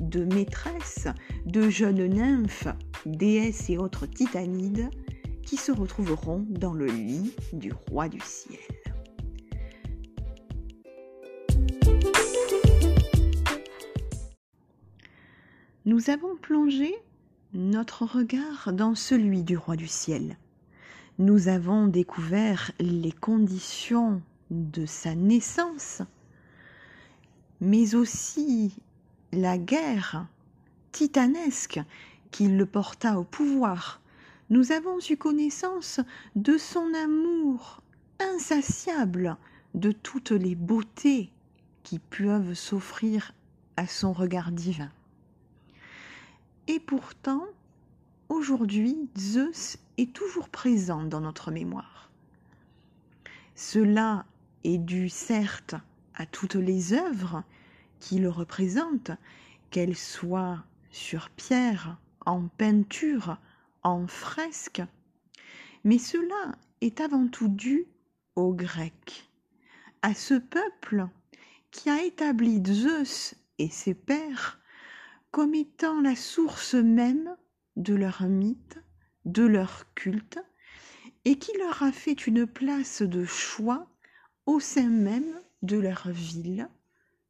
de 0.00 0.24
maîtresses, 0.24 1.08
de 1.44 1.68
jeunes 1.68 2.06
nymphes, 2.06 2.68
déesses 3.06 3.70
et 3.70 3.78
autres 3.78 4.06
titanides 4.06 4.90
qui 5.42 5.56
se 5.56 5.72
retrouveront 5.72 6.44
dans 6.48 6.72
le 6.72 6.86
lit 6.86 7.32
du 7.52 7.72
roi 7.72 8.08
du 8.08 8.20
ciel. 8.20 8.58
Nous 15.84 16.10
avons 16.10 16.34
plongé 16.34 16.92
notre 17.54 18.04
regard 18.04 18.72
dans 18.72 18.96
celui 18.96 19.44
du 19.44 19.56
roi 19.56 19.76
du 19.76 19.86
ciel. 19.86 20.36
Nous 21.18 21.46
avons 21.46 21.86
découvert 21.86 22.72
les 22.80 23.12
conditions 23.12 24.20
de 24.50 24.84
sa 24.84 25.14
naissance, 25.14 26.02
mais 27.60 27.94
aussi 27.94 28.74
la 29.32 29.58
guerre 29.58 30.26
titanesque 30.92 31.80
qui 32.30 32.48
le 32.48 32.66
porta 32.66 33.18
au 33.18 33.24
pouvoir. 33.24 34.00
Nous 34.50 34.72
avons 34.72 34.98
eu 35.10 35.16
connaissance 35.16 36.00
de 36.34 36.56
son 36.56 36.94
amour 36.94 37.82
insatiable 38.20 39.36
de 39.74 39.92
toutes 39.92 40.30
les 40.30 40.54
beautés 40.54 41.30
qui 41.82 41.98
peuvent 41.98 42.54
s'offrir 42.54 43.32
à 43.76 43.86
son 43.86 44.12
regard 44.12 44.52
divin. 44.52 44.90
Et 46.68 46.80
pourtant, 46.80 47.44
aujourd'hui, 48.28 48.96
Zeus 49.16 49.78
est 49.98 50.12
toujours 50.12 50.48
présent 50.48 51.04
dans 51.04 51.20
notre 51.20 51.50
mémoire. 51.50 52.10
Cela 53.54 54.24
est 54.64 54.78
dû 54.78 55.08
certes 55.08 55.74
à 56.14 56.26
toutes 56.26 56.56
les 56.56 56.92
œuvres 56.92 57.42
qui 58.00 58.18
le 58.18 58.30
représentent, 58.30 59.12
qu'elles 59.70 59.96
soient 59.96 60.64
sur 60.90 61.30
pierre, 61.30 61.98
en 62.24 62.48
peinture, 62.48 63.38
en 63.82 64.06
fresque, 64.06 64.82
mais 65.84 65.98
cela 65.98 66.56
est 66.80 67.00
avant 67.00 67.28
tout 67.28 67.48
dû 67.48 67.86
aux 68.34 68.52
Grecs, 68.52 69.30
à 70.02 70.14
ce 70.14 70.34
peuple 70.34 71.06
qui 71.70 71.90
a 71.90 72.02
établi 72.02 72.62
Zeus 72.66 73.34
et 73.58 73.68
ses 73.68 73.94
pères 73.94 74.60
comme 75.30 75.54
étant 75.54 76.00
la 76.00 76.16
source 76.16 76.74
même 76.74 77.36
de 77.76 77.94
leur 77.94 78.22
mythe, 78.22 78.78
de 79.26 79.42
leur 79.42 79.84
culte, 79.94 80.38
et 81.24 81.38
qui 81.38 81.56
leur 81.58 81.82
a 81.82 81.92
fait 81.92 82.26
une 82.26 82.46
place 82.46 83.02
de 83.02 83.24
choix 83.24 83.86
au 84.46 84.60
sein 84.60 84.88
même 84.88 85.40
de 85.62 85.76
leur 85.76 86.08
ville, 86.08 86.68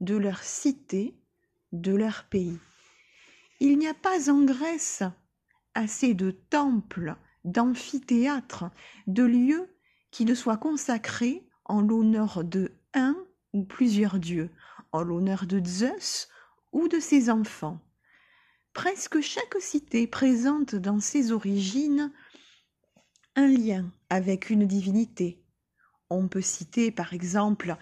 de 0.01 0.17
leur 0.17 0.43
cité, 0.43 1.15
de 1.73 1.95
leur 1.95 2.25
pays. 2.25 2.59
Il 3.61 3.79
n'y 3.79 3.87
a 3.87 3.95
pas 3.95 4.31
en 4.31 4.45
Grèce 4.45 5.03
assez 5.75 6.15
de 6.15 6.31
temples, 6.31 7.17
d'amphithéâtres, 7.45 8.65
de 9.07 9.23
lieux 9.23 9.69
qui 10.11 10.25
ne 10.25 10.35
soient 10.35 10.57
consacrés 10.57 11.47
en 11.65 11.81
l'honneur 11.81 12.45
de 12.45 12.73
un 12.95 13.17
ou 13.53 13.65
plusieurs 13.65 14.19
dieux, 14.19 14.51
en 14.93 15.03
l'honneur 15.03 15.47
de 15.47 15.63
Zeus 15.65 16.29
ou 16.73 16.89
de 16.89 17.01
ses 17.01 17.31
enfants. 17.31 17.81
Presque 18.73 19.21
chaque 19.21 19.57
cité 19.61 20.07
présente 20.07 20.75
dans 20.75 21.01
ses 21.01 21.33
origines 21.33 22.13
un 23.35 23.47
lien 23.47 23.91
avec 24.11 24.51
une 24.51 24.67
divinité. 24.67 25.43
On 26.11 26.29
peut 26.29 26.43
citer 26.43 26.91
par 26.91 27.15
exemple 27.15 27.77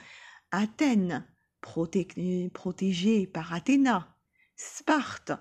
Athènes, 0.51 1.27
protégée 1.65 3.27
par 3.27 3.53
Athéna, 3.55 4.17
Sparte, 4.57 5.33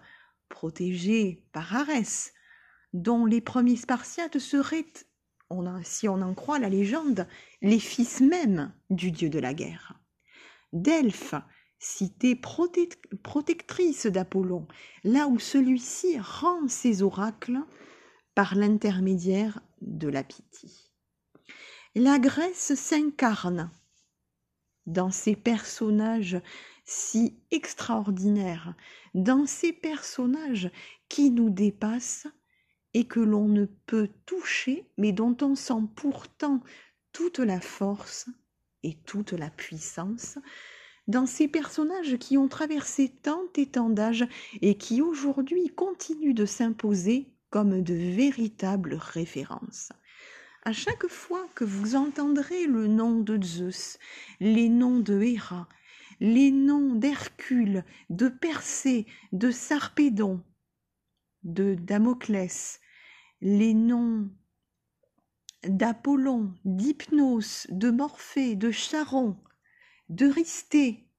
protégée 0.49 1.45
par 1.51 1.75
Arès, 1.75 2.33
dont 2.93 3.25
les 3.25 3.41
premiers 3.41 3.75
Spartiates 3.75 4.39
seraient, 4.39 4.93
si 5.83 6.07
on 6.07 6.21
en 6.21 6.33
croit 6.33 6.59
la 6.59 6.69
légende, 6.69 7.27
les 7.61 7.79
fils 7.79 8.21
mêmes 8.21 8.73
du 8.89 9.11
dieu 9.11 9.29
de 9.29 9.39
la 9.39 9.53
guerre. 9.53 9.99
Delphes, 10.71 11.35
cité 11.77 12.35
protectrice 12.35 14.07
d'Apollon, 14.07 14.67
là 15.03 15.27
où 15.27 15.37
celui-ci 15.39 16.17
rend 16.19 16.67
ses 16.67 17.03
oracles 17.03 17.59
par 18.33 18.55
l'intermédiaire 18.55 19.59
de 19.81 20.07
la 20.07 20.23
Pythie. 20.23 20.91
La 21.93 22.17
Grèce 22.17 22.73
s'incarne 22.73 23.69
dans 24.85 25.11
ces 25.11 25.35
personnages 25.35 26.39
si 26.85 27.35
extraordinaires, 27.51 28.75
dans 29.13 29.45
ces 29.45 29.71
personnages 29.71 30.69
qui 31.09 31.31
nous 31.31 31.49
dépassent 31.49 32.27
et 32.93 33.05
que 33.05 33.19
l'on 33.19 33.47
ne 33.47 33.65
peut 33.65 34.09
toucher, 34.25 34.85
mais 34.97 35.11
dont 35.11 35.35
on 35.41 35.55
sent 35.55 35.81
pourtant 35.95 36.61
toute 37.11 37.39
la 37.39 37.61
force 37.61 38.27
et 38.83 38.95
toute 39.05 39.31
la 39.31 39.49
puissance, 39.49 40.37
dans 41.07 41.25
ces 41.25 41.47
personnages 41.47 42.17
qui 42.17 42.37
ont 42.37 42.47
traversé 42.47 43.09
tant 43.09 43.43
et 43.55 43.67
tant 43.67 43.89
d'âges 43.89 44.27
et 44.61 44.75
qui 44.77 45.01
aujourd'hui 45.01 45.67
continuent 45.69 46.33
de 46.33 46.45
s'imposer 46.45 47.29
comme 47.49 47.81
de 47.81 47.93
véritables 47.93 48.95
références. 48.95 49.89
À 50.65 50.71
chaque 50.71 51.07
fois 51.07 51.45
que 51.55 51.65
vous 51.65 51.95
entendrez 51.95 52.67
le 52.67 52.87
nom 52.87 53.19
de 53.19 53.41
Zeus, 53.43 53.99
les 54.39 54.69
noms 54.69 55.01
de 55.01 55.21
Héra, 55.21 55.67
les 56.21 56.51
noms 56.51 56.95
d'Hercule, 56.95 57.83
de 58.09 58.29
Persée, 58.29 59.05
de 59.33 59.51
Sarpédon, 59.51 60.41
de 61.43 61.75
Damoclès, 61.75 62.79
les 63.41 63.73
noms 63.73 64.31
d'Apollon, 65.63 66.55
d'Hypnos, 66.63 67.67
de 67.69 67.91
Morphée, 67.91 68.55
de 68.55 68.71
Charon, 68.71 69.37
d'Eurysthée 70.07 71.09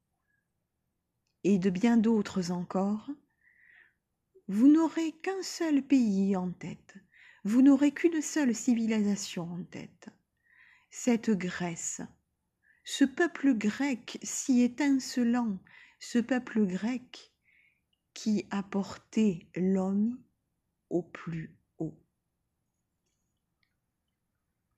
et 1.42 1.58
de 1.58 1.68
bien 1.68 1.98
d'autres 1.98 2.50
encore, 2.50 3.10
vous 4.48 4.68
n'aurez 4.68 5.12
qu'un 5.12 5.42
seul 5.42 5.82
pays 5.82 6.34
en 6.34 6.50
tête, 6.50 6.94
vous 7.44 7.60
n'aurez 7.60 7.92
qu'une 7.92 8.22
seule 8.22 8.54
civilisation 8.54 9.44
en 9.52 9.62
tête, 9.64 10.08
cette 10.90 11.30
Grèce, 11.30 12.00
ce 12.84 13.04
peuple 13.04 13.54
grec 13.54 14.18
si 14.22 14.62
étincelant, 14.62 15.58
ce 16.00 16.18
peuple 16.18 16.66
grec 16.66 17.32
qui 18.14 18.46
a 18.50 18.62
porté 18.62 19.48
l'homme 19.56 20.18
au 20.90 21.02
plus 21.02 21.54